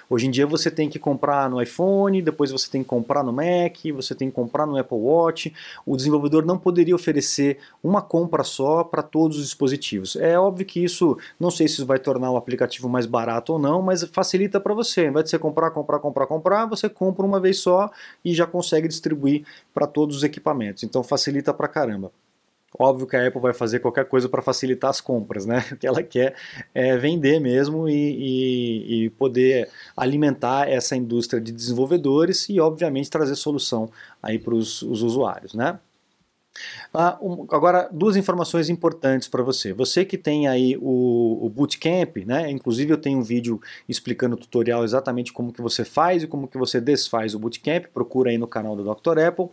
Hoje 0.08 0.26
em 0.26 0.30
dia 0.30 0.46
você 0.46 0.70
tem 0.70 0.90
que 0.90 0.98
comprar 0.98 1.48
no 1.48 1.60
iPhone, 1.62 2.20
depois 2.20 2.50
você 2.50 2.70
tem 2.70 2.82
que 2.82 2.88
comprar 2.88 3.22
no 3.22 3.32
Mac, 3.32 3.78
você 3.94 4.14
tem 4.14 4.28
que 4.28 4.34
comprar 4.34 4.66
no 4.66 4.76
Apple 4.76 4.98
Watch. 4.98 5.52
O 5.86 5.96
desenvolvedor 5.96 6.44
não 6.44 6.58
poderia 6.58 6.94
oferecer 6.94 7.58
uma 7.82 8.02
compra 8.02 8.44
só 8.44 8.84
para 8.84 9.02
todos 9.02 9.38
os 9.38 9.44
dispositivos. 9.44 10.16
É 10.16 10.38
óbvio 10.38 10.66
que 10.66 10.84
isso, 10.84 11.16
não 11.40 11.50
sei 11.50 11.66
se 11.66 11.74
isso 11.74 11.86
vai 11.86 11.98
tornar 11.98 12.30
o 12.30 12.36
aplicativo 12.36 12.88
mais 12.88 13.06
barato 13.06 13.54
ou 13.54 13.58
não, 13.58 13.80
mas 13.80 14.02
facilita 14.04 14.60
para 14.60 14.74
você. 14.74 15.02
Ao 15.02 15.06
invés 15.06 15.24
de 15.24 15.30
você 15.30 15.38
comprar, 15.38 15.70
comprar, 15.70 15.98
comprar, 15.98 16.26
comprar, 16.26 16.66
você 16.66 16.88
compra 16.90 17.24
uma 17.24 17.40
vez 17.40 17.58
só 17.60 17.90
e 18.22 18.34
já 18.34 18.46
consegue 18.46 18.86
distribuir 18.86 19.46
para 19.72 19.86
todos 19.86 20.18
os 20.18 20.22
equipamentos. 20.22 20.82
Então 20.82 21.02
facilita 21.02 21.54
para 21.54 21.68
caramba. 21.68 22.12
Óbvio 22.78 23.06
que 23.06 23.16
a 23.16 23.26
Apple 23.26 23.40
vai 23.40 23.52
fazer 23.52 23.80
qualquer 23.80 24.06
coisa 24.06 24.28
para 24.28 24.40
facilitar 24.40 24.90
as 24.90 25.00
compras, 25.00 25.44
né? 25.44 25.64
O 25.72 25.76
que 25.76 25.86
ela 25.86 26.02
quer 26.02 26.34
é 26.74 26.96
vender 26.96 27.38
mesmo 27.40 27.88
e, 27.88 27.92
e, 27.94 29.04
e, 29.04 29.10
poder 29.10 29.68
alimentar 29.96 30.68
essa 30.68 30.96
indústria 30.96 31.40
de 31.40 31.52
desenvolvedores 31.52 32.48
e, 32.48 32.60
obviamente, 32.60 33.10
trazer 33.10 33.34
solução 33.36 33.90
aí 34.22 34.38
para 34.38 34.54
os 34.54 34.82
usuários, 34.82 35.54
né? 35.54 35.78
Ah, 36.92 37.18
um, 37.22 37.46
agora, 37.50 37.88
duas 37.90 38.16
informações 38.16 38.68
importantes 38.68 39.26
para 39.26 39.42
você. 39.42 39.72
Você 39.72 40.04
que 40.04 40.18
tem 40.18 40.46
aí 40.46 40.76
o, 40.80 41.46
o, 41.46 41.48
Bootcamp, 41.48 42.18
né? 42.26 42.50
Inclusive 42.50 42.92
eu 42.92 42.98
tenho 42.98 43.18
um 43.18 43.22
vídeo 43.22 43.60
explicando 43.88 44.36
o 44.36 44.38
tutorial 44.38 44.84
exatamente 44.84 45.32
como 45.32 45.52
que 45.52 45.62
você 45.62 45.84
faz 45.84 46.22
e 46.22 46.26
como 46.26 46.46
que 46.46 46.58
você 46.58 46.80
desfaz 46.80 47.34
o 47.34 47.38
Bootcamp. 47.38 47.86
Procura 47.94 48.30
aí 48.30 48.36
no 48.36 48.46
canal 48.46 48.76
do 48.76 48.84
Dr. 48.84 49.18
Apple. 49.18 49.48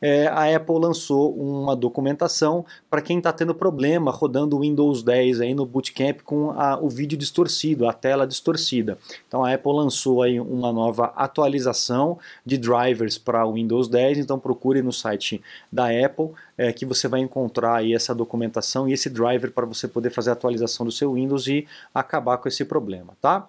É, 0.00 0.26
a 0.26 0.54
Apple 0.54 0.78
lançou 0.78 1.34
uma 1.34 1.74
documentação 1.74 2.64
para 2.90 3.00
quem 3.00 3.18
está 3.18 3.32
tendo 3.32 3.54
problema 3.54 4.10
rodando 4.10 4.56
o 4.56 4.60
Windows 4.60 5.02
10 5.02 5.40
aí 5.40 5.54
no 5.54 5.64
Bootcamp 5.64 6.20
com 6.22 6.50
a, 6.50 6.78
o 6.78 6.88
vídeo 6.90 7.16
distorcido, 7.16 7.88
a 7.88 7.92
tela 7.94 8.26
distorcida. 8.26 8.98
Então 9.26 9.42
a 9.42 9.54
Apple 9.54 9.72
lançou 9.72 10.22
aí 10.22 10.38
uma 10.38 10.70
nova 10.72 11.06
atualização 11.16 12.18
de 12.44 12.58
drivers 12.58 13.16
para 13.16 13.46
o 13.46 13.54
Windows 13.54 13.88
10. 13.88 14.18
Então 14.18 14.38
procure 14.38 14.82
no 14.82 14.92
site 14.92 15.40
da 15.72 15.86
Apple 15.86 16.30
é, 16.56 16.72
que 16.72 16.84
você 16.84 17.08
vai 17.08 17.20
encontrar 17.20 17.76
aí 17.76 17.94
essa 17.94 18.14
documentação 18.14 18.88
e 18.88 18.92
esse 18.92 19.08
driver 19.08 19.52
para 19.52 19.66
você 19.66 19.88
poder 19.88 20.10
fazer 20.10 20.30
a 20.30 20.32
atualização 20.34 20.84
do 20.84 20.92
seu 20.92 21.14
Windows 21.14 21.46
e 21.46 21.66
acabar 21.94 22.38
com 22.38 22.48
esse 22.48 22.64
problema, 22.64 23.16
tá? 23.20 23.48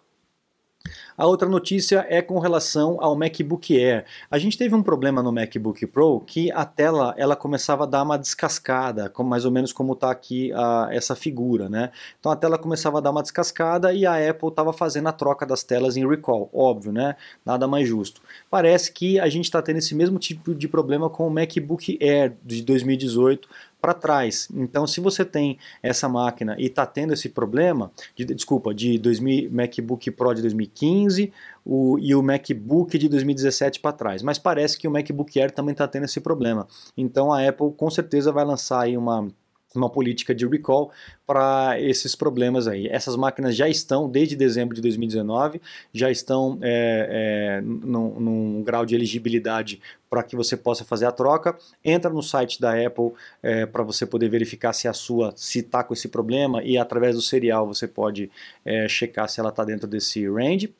A 1.16 1.28
outra 1.28 1.48
notícia 1.48 2.06
é 2.10 2.22
com 2.22 2.40
relação 2.40 2.98
ao 3.00 3.16
MacBook 3.16 3.78
Air. 3.80 4.06
A 4.30 4.38
gente 4.38 4.58
teve 4.58 4.74
um 4.74 4.82
problema 4.82 5.22
no 5.22 5.32
MacBook 5.32 5.86
Pro 5.88 6.20
que 6.22 6.52
a 6.52 6.66
tela 6.66 7.14
ela 7.18 7.36
começava 7.36 7.84
a 7.84 7.88
dar 7.88 8.04
uma 8.04 8.18
descascada, 8.18 9.10
como, 9.10 9.30
mais 9.30 9.46
ou 9.46 9.52
menos 9.52 9.72
como 9.72 9.94
está 9.94 10.10
aqui 10.10 10.52
a, 10.54 10.90
essa 10.92 11.16
figura, 11.16 11.70
né? 11.70 11.92
Então 12.20 12.32
a 12.32 12.36
tela 12.36 12.58
começava 12.58 12.98
a 12.98 13.02
dar 13.02 13.12
uma 13.12 13.22
descascada 13.22 13.94
e 13.94 14.06
a 14.06 14.30
Apple 14.30 14.50
estava 14.50 14.74
fazendo 14.74 15.08
a 15.08 15.12
troca 15.12 15.46
das 15.46 15.64
telas 15.64 15.96
em 15.96 16.08
recall, 16.08 16.50
óbvio, 16.52 16.92
né? 16.92 17.16
Nada 17.46 17.68
mais 17.68 17.88
justo. 17.88 18.22
Parece 18.50 18.92
que 18.92 19.20
a 19.20 19.30
gente 19.30 19.46
está 19.46 19.62
tendo 19.62 19.78
esse 19.78 19.94
mesmo 19.94 20.18
tipo 20.18 20.56
de 20.56 20.68
problema 20.68 21.10
com 21.10 21.28
o 21.28 21.32
MacBook 21.32 21.98
Air 22.02 22.34
de 22.44 22.64
2018 22.64 23.48
para 23.84 23.94
trás. 23.94 24.48
Então, 24.56 24.88
se 24.88 25.02
você 25.02 25.26
tem 25.26 25.58
essa 25.82 26.08
máquina 26.08 26.56
e 26.58 26.68
está 26.68 26.86
tendo 26.86 27.12
esse 27.12 27.28
problema, 27.28 27.92
de, 28.16 28.24
desculpa, 28.24 28.74
de 28.74 28.98
2000, 28.98 29.52
MacBook 29.52 30.10
Pro 30.12 30.34
de 30.34 30.42
2015 30.42 31.34
o, 31.66 32.00
e 32.00 32.16
o 32.16 32.24
MacBook 32.24 32.98
de 32.98 33.10
2017 33.10 33.82
para 33.82 33.92
trás, 33.92 34.24
mas 34.24 34.40
parece 34.40 34.78
que 34.78 34.88
o 34.88 34.92
MacBook 34.92 35.38
Air 35.38 35.52
também 35.52 35.74
está 35.74 35.86
tendo 35.86 36.06
esse 36.06 36.22
problema. 36.22 36.66
Então, 36.96 37.34
a 37.34 37.46
Apple 37.46 37.74
com 37.76 37.90
certeza 37.92 38.32
vai 38.32 38.46
lançar 38.46 38.84
aí 38.84 38.96
uma 38.96 39.28
uma 39.76 39.90
política 39.90 40.34
de 40.34 40.46
recall 40.48 40.92
para 41.26 41.80
esses 41.80 42.16
problemas 42.16 42.68
aí. 42.68 42.88
Essas 42.88 43.16
máquinas 43.16 43.56
já 43.56 43.68
estão, 43.68 44.10
desde 44.10 44.36
dezembro 44.36 44.76
de 44.76 44.82
2019, 44.82 45.62
já 45.94 46.12
estão 46.12 46.60
é, 46.62 47.60
é, 47.60 47.62
num, 47.62 48.20
num, 48.20 48.64
grau 48.64 48.86
de 48.86 48.96
elegibilidade 48.96 49.82
para 50.10 50.24
que 50.24 50.36
você 50.36 50.56
possa 50.56 50.84
fazer 50.84 51.06
a 51.06 51.12
troca. 51.12 51.58
Entra 51.84 52.12
no 52.12 52.22
site 52.22 52.62
da 52.62 52.74
Apple 52.74 53.12
é, 53.42 53.66
para 53.66 53.84
você 53.84 54.06
poder 54.06 54.30
verificar 54.30 54.74
se 54.74 54.88
a 54.88 54.94
sua 54.94 55.34
se 55.36 55.60
está 55.60 55.84
com 55.84 55.94
esse 55.94 56.08
problema 56.08 56.64
e 56.64 56.78
através 56.78 57.16
do 57.16 57.22
serial 57.22 57.66
você 57.66 57.88
pode 57.88 58.30
é, 58.64 58.88
checar 58.88 59.28
se 59.28 59.40
ela 59.40 59.50
está 59.50 59.64
dentro 59.64 59.88
desse 59.88 60.28
range. 60.30 60.74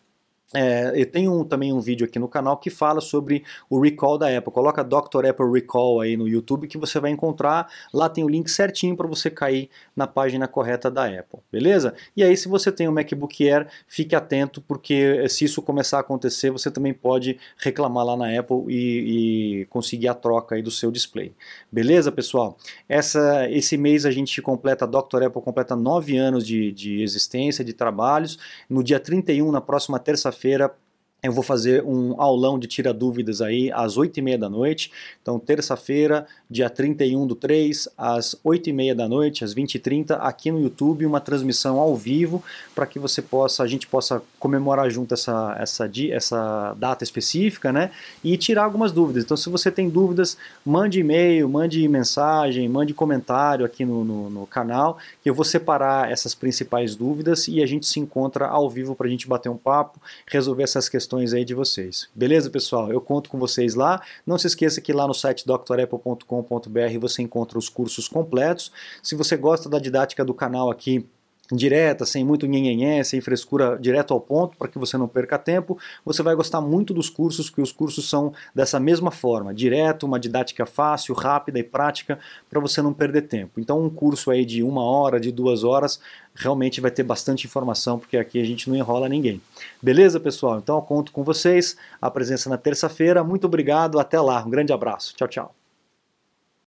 É, 0.54 0.92
eu 0.96 1.06
tenho 1.06 1.34
um, 1.34 1.44
também 1.44 1.74
um 1.74 1.80
vídeo 1.80 2.06
aqui 2.06 2.20
no 2.20 2.28
canal 2.28 2.58
que 2.58 2.70
fala 2.70 3.02
sobre 3.02 3.44
o 3.70 3.80
recall 3.80 4.18
da 4.18 4.38
Apple. 4.38 4.54
Coloca 4.54 4.84
Dr. 4.84 5.26
Apple 5.30 5.52
Recall 5.52 6.02
aí 6.02 6.16
no 6.16 6.28
YouTube 6.28 6.68
que 6.68 6.78
você 6.78 7.00
vai 7.00 7.12
encontrar. 7.12 7.68
Lá 7.92 8.08
tem 8.08 8.24
o 8.24 8.30
link 8.30 8.50
certinho 8.50 8.96
para 8.96 9.08
você 9.08 9.30
cair 9.32 9.70
na 9.96 10.06
página 10.06 10.48
correta 10.48 10.92
da 10.92 11.06
Apple, 11.06 11.40
beleza? 11.52 11.96
E 12.16 12.24
aí, 12.24 12.38
se 12.38 12.48
você 12.48 12.72
tem 12.72 12.88
um 12.88 12.92
MacBook 12.92 13.50
Air, 13.50 13.68
fique 13.88 14.16
atento, 14.16 14.62
porque 14.62 15.28
se 15.28 15.46
isso 15.46 15.62
começar 15.62 15.98
a 15.98 16.02
acontecer, 16.02 16.52
você 16.52 16.70
também 16.70 16.94
pode 16.94 17.40
reclamar 17.58 18.06
lá 18.06 18.16
na 18.16 18.40
Apple 18.40 18.66
e, 18.68 19.62
e 19.62 19.66
conseguir 19.66 20.08
a 20.08 20.14
troca 20.14 20.56
aí 20.56 20.62
do 20.62 20.72
seu 20.72 20.92
display. 20.92 21.34
Beleza, 21.72 22.12
pessoal? 22.12 22.58
Essa, 22.88 23.50
esse 23.50 23.78
mês 23.78 24.06
a 24.06 24.12
gente 24.12 24.42
completa, 24.42 24.86
a 24.86 24.88
Dr. 24.88 25.24
Apple 25.24 25.42
completa 25.42 25.76
nove 25.76 26.18
anos 26.18 26.46
de, 26.46 26.72
de 26.72 27.02
existência, 27.02 27.64
de 27.64 27.74
trabalhos. 27.74 28.38
No 28.70 28.84
dia 28.84 29.00
31, 29.00 29.52
na 29.52 29.62
próxima 29.62 29.98
terça-feira, 29.98 30.43
terça-feira 30.44 30.76
eu 31.24 31.32
vou 31.32 31.42
fazer 31.42 31.82
um 31.86 32.22
aulão 32.22 32.60
de 32.60 32.68
tira 32.68 32.94
dúvidas 32.94 33.42
aí 33.42 33.72
às 33.72 33.98
8h30 33.98 34.38
da 34.38 34.50
noite. 34.50 34.92
Então, 35.22 35.40
terça-feira, 35.40 36.28
dia 36.50 36.70
31 36.70 37.26
do 37.26 37.34
3, 37.34 37.88
às 37.98 38.36
8h30 38.46 38.94
da 38.94 39.08
noite, 39.08 39.46
às 39.46 39.56
20h30, 39.56 40.18
aqui 40.20 40.52
no 40.52 40.62
YouTube, 40.62 41.06
uma 41.06 41.22
transmissão 41.22 41.80
ao 41.80 41.96
vivo 41.96 42.44
para 42.76 42.86
que 42.86 43.00
você 43.00 43.22
possa, 43.22 43.64
a 43.64 43.68
gente 43.68 43.88
possa 43.88 44.22
comemorar 44.38 44.90
junto 44.90 45.14
essa, 45.14 45.56
essa, 45.58 45.90
essa 46.12 46.76
data 46.78 47.06
específica, 47.06 47.72
né? 47.72 47.92
E 48.22 48.36
tirar 48.36 48.66
algumas 48.66 48.92
dúvidas. 48.92 49.24
Então, 49.24 49.38
se 49.38 49.50
você 49.50 49.72
tem 49.72 49.90
dúvidas, 49.90 50.38
mande 50.66 51.00
e-mail, 51.00 51.48
mande 51.48 51.88
mensagem, 51.88 52.68
mande 52.68 52.94
comentário 52.94 53.66
aqui 53.66 53.86
no, 53.86 54.04
no, 54.04 54.30
no 54.30 54.46
canal, 54.46 54.98
que 55.24 55.30
eu 55.30 55.34
vou 55.34 55.46
separar 55.46 56.12
essas 56.12 56.36
principais 56.36 56.98
dúvidas 56.98 57.48
e 57.48 57.64
a 57.64 57.66
gente 57.66 57.88
se 57.88 58.02
encontra 58.02 58.48
ao 58.48 58.70
vivo 58.70 58.94
para 58.94 59.08
a 59.08 59.10
gente 59.10 59.26
bater 59.26 59.48
um 59.48 59.56
papo, 59.56 60.02
resolver 60.28 60.64
essas 60.64 60.90
questões 60.90 61.13
sugestões 61.14 61.34
aí 61.34 61.46
de 61.46 61.54
vocês. 61.54 62.10
Beleza, 62.16 62.50
pessoal? 62.50 62.92
Eu 62.92 63.00
conto 63.00 63.30
com 63.30 63.38
vocês 63.38 63.76
lá. 63.76 64.02
Não 64.26 64.38
se 64.38 64.48
esqueça 64.48 64.82
que 64.82 64.92
lá 64.92 65.08
no 65.08 65.14
site 65.14 65.46
drapple.com.br 65.46 67.00
você 67.00 67.22
encontra 67.22 67.58
os 67.58 67.70
cursos 67.70 68.08
completos. 68.08 68.72
Se 69.02 69.16
você 69.16 69.38
gosta 69.38 69.70
da 69.70 69.80
didática 69.80 70.26
do 70.26 70.34
canal 70.34 70.72
aqui, 70.72 71.06
direta, 71.52 72.06
sem 72.06 72.24
muito 72.24 72.46
nhenhenhé, 72.46 73.04
sem 73.04 73.20
frescura, 73.20 73.78
direto 73.80 74.14
ao 74.14 74.20
ponto, 74.20 74.58
para 74.58 74.68
que 74.68 74.80
você 74.80 74.98
não 74.98 75.08
perca 75.08 75.38
tempo, 75.38 75.78
você 76.06 76.24
vai 76.24 76.36
gostar 76.36 76.62
muito 76.62 76.94
dos 76.94 77.10
cursos, 77.10 77.50
que 77.50 77.62
os 77.62 77.72
cursos 77.72 78.10
são 78.10 78.34
dessa 78.56 78.80
mesma 78.80 79.12
forma, 79.12 79.54
direto, 79.54 80.06
uma 80.06 80.20
didática 80.20 80.66
fácil, 80.66 81.14
rápida 81.14 81.60
e 81.60 81.64
prática, 81.64 82.18
para 82.50 82.60
você 82.60 82.82
não 82.82 82.94
perder 82.94 83.24
tempo. 83.24 83.60
Então 83.60 83.84
um 83.84 83.90
curso 83.90 84.32
aí 84.32 84.46
de 84.46 84.64
uma 84.64 84.84
hora, 84.84 85.20
de 85.20 85.32
duas 85.32 85.64
horas, 85.64 86.00
realmente 86.34 86.80
vai 86.80 86.92
ter 86.92 87.04
bastante 87.04 87.46
informação, 87.46 88.00
porque 88.00 88.18
aqui 88.18 88.40
a 88.40 88.46
gente 88.46 88.70
não 88.70 88.76
enrola 88.76 89.10
ninguém. 89.10 89.42
Beleza, 89.82 90.20
pessoal? 90.20 90.58
Então 90.58 90.78
eu 90.78 90.82
conto 90.82 91.12
com 91.12 91.24
vocês, 91.24 91.76
a 92.02 92.10
presença 92.10 92.50
na 92.50 92.58
terça-feira. 92.58 93.24
Muito 93.24 93.46
obrigado, 93.46 94.00
até 94.00 94.20
lá. 94.20 94.44
Um 94.44 94.50
grande 94.50 94.72
abraço. 94.74 95.14
Tchau, 95.16 95.28
tchau. 95.28 95.63